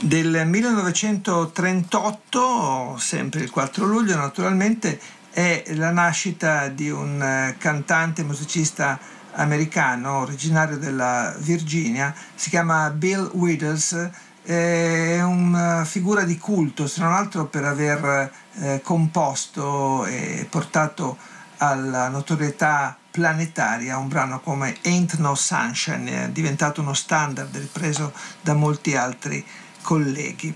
Del 0.00 0.44
1938, 0.44 2.96
sempre 2.98 3.42
il 3.42 3.50
4 3.50 3.86
luglio 3.86 4.16
naturalmente, 4.16 5.00
è 5.30 5.62
la 5.76 5.92
nascita 5.92 6.66
di 6.66 6.90
un 6.90 7.22
eh, 7.22 7.54
cantante 7.56 8.24
musicista 8.24 8.98
americano 9.34 10.18
originario 10.18 10.76
della 10.76 11.36
Virginia, 11.38 12.12
si 12.34 12.50
chiama 12.50 12.90
Bill 12.90 13.30
Withers, 13.32 14.10
è 14.42 15.22
una 15.22 15.84
figura 15.84 16.24
di 16.24 16.36
culto, 16.36 16.88
se 16.88 17.00
non 17.00 17.12
altro 17.12 17.46
per 17.46 17.64
aver 17.64 18.32
eh, 18.54 18.80
composto 18.82 20.04
e 20.04 20.48
portato 20.50 21.16
alla 21.58 22.08
notorietà 22.08 22.98
planetaria 23.14 23.96
un 23.96 24.08
brano 24.08 24.40
come 24.40 24.76
Ain't 24.82 25.18
No 25.18 25.36
Sunshine, 25.36 26.24
è 26.24 26.28
diventato 26.30 26.80
uno 26.80 26.94
standard 26.94 27.56
ripreso 27.56 28.12
da 28.40 28.54
molti 28.54 28.96
altri 28.96 29.44
colleghi. 29.82 30.52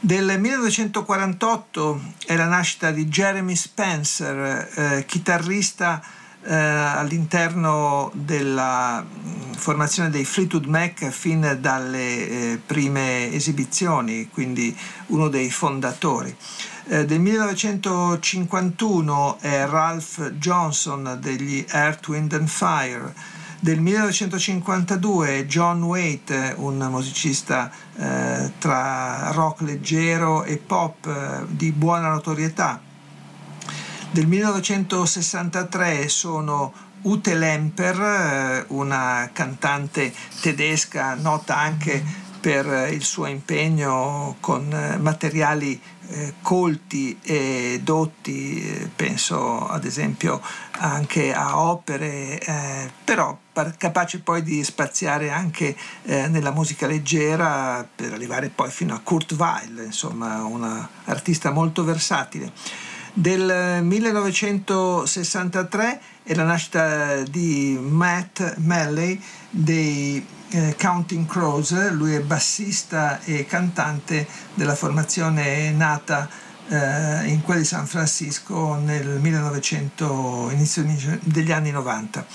Del 0.00 0.40
1948 0.40 2.00
è 2.24 2.36
la 2.36 2.46
nascita 2.46 2.90
di 2.90 3.04
Jeremy 3.04 3.54
Spencer, 3.54 4.70
eh, 4.74 5.04
chitarrista 5.04 6.02
eh, 6.42 6.54
all'interno 6.54 8.10
della 8.14 9.02
mh, 9.02 9.56
formazione 9.56 10.08
dei 10.08 10.24
Fleetwood 10.24 10.64
Mac 10.64 11.06
fin 11.10 11.58
dalle 11.60 12.28
eh, 12.28 12.60
prime 12.64 13.30
esibizioni, 13.30 14.30
quindi 14.30 14.74
uno 15.08 15.28
dei 15.28 15.50
fondatori. 15.50 16.34
Eh, 16.92 17.04
del 17.04 17.20
1951 17.20 19.38
è 19.38 19.64
Ralph 19.64 20.30
Johnson 20.30 21.18
degli 21.20 21.64
Earth, 21.70 22.08
Wind 22.08 22.32
and 22.32 22.48
Fire. 22.48 23.14
Del 23.60 23.80
1952 23.80 25.46
John 25.46 25.84
Waite, 25.84 26.52
un 26.56 26.78
musicista 26.90 27.70
eh, 27.94 28.54
tra 28.58 29.30
rock 29.30 29.60
leggero 29.60 30.42
e 30.42 30.56
pop 30.56 31.06
eh, 31.06 31.44
di 31.46 31.70
buona 31.70 32.08
notorietà. 32.08 32.80
Del 34.10 34.26
1963 34.26 36.08
sono 36.08 36.72
Ute 37.02 37.36
Lemper, 37.36 38.00
eh, 38.00 38.64
una 38.70 39.30
cantante 39.32 40.12
tedesca 40.40 41.14
nota 41.14 41.56
anche 41.56 42.02
per 42.40 42.88
il 42.90 43.04
suo 43.04 43.26
impegno 43.26 44.36
con 44.40 44.72
eh, 44.72 44.96
materiali 44.96 45.80
eh, 46.10 46.34
colti 46.42 47.18
e 47.22 47.80
dotti, 47.82 48.62
eh, 48.62 48.90
penso 48.94 49.66
ad 49.68 49.84
esempio 49.84 50.40
anche 50.72 51.32
a 51.32 51.60
opere, 51.60 52.38
eh, 52.40 52.90
però 53.04 53.38
capace 53.76 54.20
poi 54.20 54.42
di 54.42 54.64
spaziare 54.64 55.30
anche 55.30 55.76
eh, 56.04 56.28
nella 56.28 56.50
musica 56.50 56.86
leggera 56.86 57.86
per 57.94 58.12
arrivare 58.12 58.48
poi 58.48 58.70
fino 58.70 58.94
a 58.94 59.00
Kurt 59.00 59.32
Weill, 59.32 59.84
insomma 59.84 60.42
un 60.44 60.86
artista 61.04 61.50
molto 61.50 61.84
versatile. 61.84 62.52
Del 63.12 63.82
1963 63.82 66.00
è 66.22 66.32
la 66.34 66.44
nascita 66.44 67.22
di 67.22 67.76
Matt 67.80 68.56
Malley 68.58 69.20
dei 69.50 70.24
eh, 70.50 70.76
Counting 70.78 71.26
Crows, 71.26 71.90
lui 71.92 72.14
è 72.14 72.20
bassista 72.20 73.20
e 73.22 73.46
cantante 73.46 74.26
della 74.54 74.74
formazione 74.74 75.70
nata 75.70 76.28
eh, 76.68 77.28
in 77.28 77.42
quella 77.42 77.60
di 77.60 77.66
San 77.66 77.86
Francisco 77.86 78.74
nel 78.74 79.18
1900, 79.20 80.50
inizio 80.52 80.84
degli 81.22 81.52
anni 81.52 81.70
90. 81.70 82.26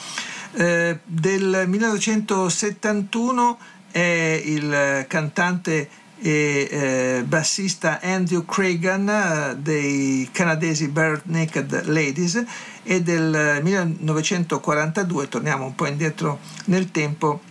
Eh, 0.58 1.00
del 1.04 1.66
1971 1.68 3.58
è 3.92 4.42
il 4.44 5.06
cantante 5.08 5.90
e 6.18 6.68
eh, 6.72 7.24
bassista 7.28 8.00
Andrew 8.02 8.46
Cragan 8.46 9.10
eh, 9.10 9.56
dei 9.58 10.30
canadesi 10.32 10.88
Bare 10.88 11.22
Naked 11.26 11.86
Ladies 11.86 12.44
e 12.84 13.02
del 13.02 13.60
1942, 13.62 15.28
torniamo 15.28 15.66
un 15.66 15.76
po' 15.76 15.88
indietro 15.88 16.40
nel 16.66 16.92
tempo, 16.92 17.42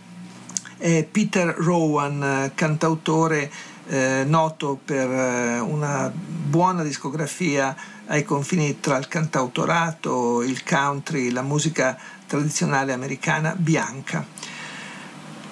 è 0.77 1.03
Peter 1.03 1.47
Rowan, 1.57 2.23
eh, 2.23 2.51
cantautore 2.55 3.51
eh, 3.87 4.23
noto 4.25 4.79
per 4.83 5.09
eh, 5.09 5.59
una 5.59 6.11
buona 6.11 6.83
discografia 6.83 7.75
ai 8.07 8.23
confini 8.23 8.79
tra 8.79 8.97
il 8.97 9.07
cantautorato, 9.07 10.41
il 10.43 10.63
country, 10.63 11.31
la 11.31 11.41
musica 11.41 11.97
tradizionale 12.27 12.93
americana 12.93 13.53
bianca. 13.57 14.25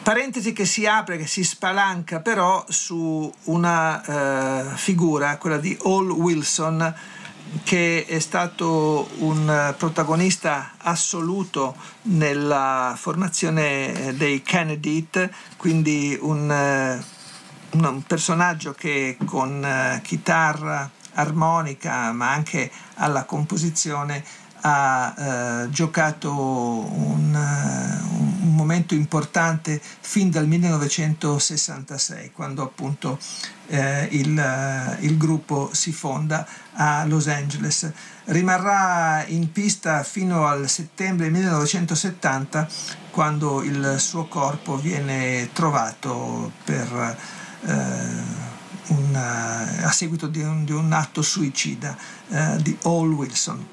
Parentesi 0.04 0.52
che 0.52 0.66
si 0.66 0.86
apre, 0.86 1.18
che 1.18 1.28
si 1.28 1.44
spalanca 1.44 2.20
però 2.20 2.66
su 2.68 3.32
una 3.46 4.04
eh, 4.74 4.76
figura, 4.76 5.38
quella 5.38 5.58
di 5.58 5.78
Hall 5.84 6.10
Wilson, 6.10 6.94
che 7.64 8.06
è 8.08 8.20
stato 8.20 9.10
un 9.20 9.74
protagonista 9.78 10.74
assoluto 10.78 11.76
nella 12.04 12.96
formazione 12.98 14.14
dei 14.16 14.42
Kennedy, 14.42 15.08
quindi 15.58 16.18
un, 16.20 16.50
eh, 16.52 17.04
un 17.72 18.04
personaggio 18.06 18.74
che 18.74 19.18
con 19.26 19.64
eh, 19.64 20.00
chitarra, 20.04 20.90
armonica, 21.14 22.12
ma 22.12 22.32
anche 22.32 22.72
alla 22.96 23.24
composizione 23.26 24.24
ha 24.66 25.14
eh, 25.66 25.70
giocato 25.70 26.32
un, 26.32 27.36
un, 27.36 28.56
momento 28.56 28.94
importante 28.94 29.82
fin 29.82 30.30
dal 30.30 30.48
1966, 30.48 32.32
quando 32.32 32.64
appunto 32.64 33.20
eh, 33.74 34.08
il, 34.12 34.38
uh, 34.38 35.04
il, 35.04 35.18
gruppo 35.18 35.72
si 35.74 35.92
fonda 35.92 36.48
a 36.74 37.04
Los 37.06 37.28
Angeles. 37.28 37.92
Rimarrà 38.26 39.26
in 39.26 39.52
pista 39.52 40.04
fino 40.04 40.46
al 40.46 40.70
settembre 40.70 41.32
1970, 41.32 42.68
quando 43.10 43.64
il 43.64 43.96
suo 43.98 44.26
corpo 44.28 44.78
viene 44.78 45.50
trovato 45.54 46.52
per, 46.64 47.18
uh, 47.62 47.74
un, 48.94 49.16
a 49.16 49.92
seguito 49.92 50.28
di 50.28 50.42
un, 50.42 50.64
di 50.66 50.72
un 50.72 50.92
atto 50.92 51.24
suicida 51.24 51.98
di 52.58 52.78
Hall 52.84 53.12
Wilson. 53.12 53.73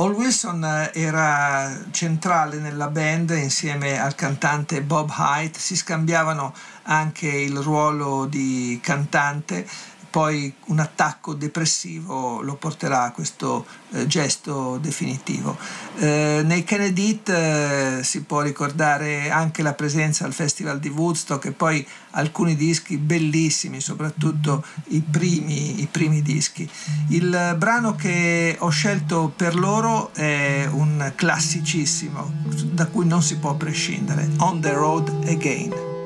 Hall 0.00 0.12
Wilson 0.12 0.62
eh, 0.62 0.90
era 0.94 1.76
centrale 1.90 2.58
nella 2.58 2.86
band 2.86 3.30
insieme 3.30 4.00
al 4.00 4.14
cantante 4.14 4.80
Bob 4.80 5.10
Hyde, 5.10 5.58
si 5.58 5.74
scambiavano 5.74 6.54
anche 6.84 7.26
il 7.26 7.58
ruolo 7.58 8.26
di 8.26 8.78
cantante 8.80 9.66
poi 10.10 10.52
un 10.66 10.78
attacco 10.78 11.34
depressivo 11.34 12.40
lo 12.40 12.54
porterà 12.54 13.04
a 13.04 13.12
questo 13.12 13.66
eh, 13.92 14.06
gesto 14.06 14.78
definitivo. 14.78 15.56
Eh, 15.98 16.42
nei 16.44 16.64
Kennedy 16.64 17.20
eh, 17.26 18.00
si 18.02 18.22
può 18.22 18.40
ricordare 18.40 19.30
anche 19.30 19.62
la 19.62 19.74
presenza 19.74 20.24
al 20.24 20.32
Festival 20.32 20.78
di 20.78 20.88
Woodstock 20.88 21.46
e 21.46 21.52
poi 21.52 21.86
alcuni 22.12 22.56
dischi 22.56 22.96
bellissimi, 22.96 23.80
soprattutto 23.80 24.64
i 24.88 25.00
primi, 25.00 25.80
i 25.82 25.86
primi 25.90 26.22
dischi. 26.22 26.68
Il 27.08 27.54
brano 27.58 27.94
che 27.94 28.56
ho 28.58 28.70
scelto 28.70 29.32
per 29.34 29.54
loro 29.54 30.12
è 30.14 30.68
un 30.70 31.12
classicissimo 31.14 32.32
da 32.72 32.86
cui 32.86 33.06
non 33.06 33.22
si 33.22 33.38
può 33.38 33.54
prescindere, 33.54 34.28
On 34.38 34.60
the 34.60 34.72
Road 34.72 35.26
Again. 35.26 35.97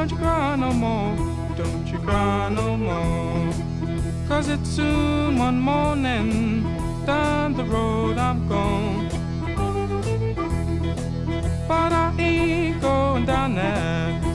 Don't 0.00 0.12
you 0.12 0.16
cry 0.16 0.56
no 0.56 0.72
more, 0.72 1.14
don't 1.58 1.86
you 1.86 1.98
cry 1.98 2.48
no 2.48 2.74
more. 2.74 3.52
Cause 4.26 4.48
it's 4.48 4.70
soon 4.70 5.36
one 5.36 5.60
morning, 5.60 6.62
down 7.04 7.52
the 7.52 7.64
road 7.64 8.16
I'm 8.16 8.48
gone. 8.48 9.10
But 11.68 11.92
I 11.92 12.14
ain't 12.18 12.80
going 12.80 13.26
down 13.26 13.56
there. 13.56 14.29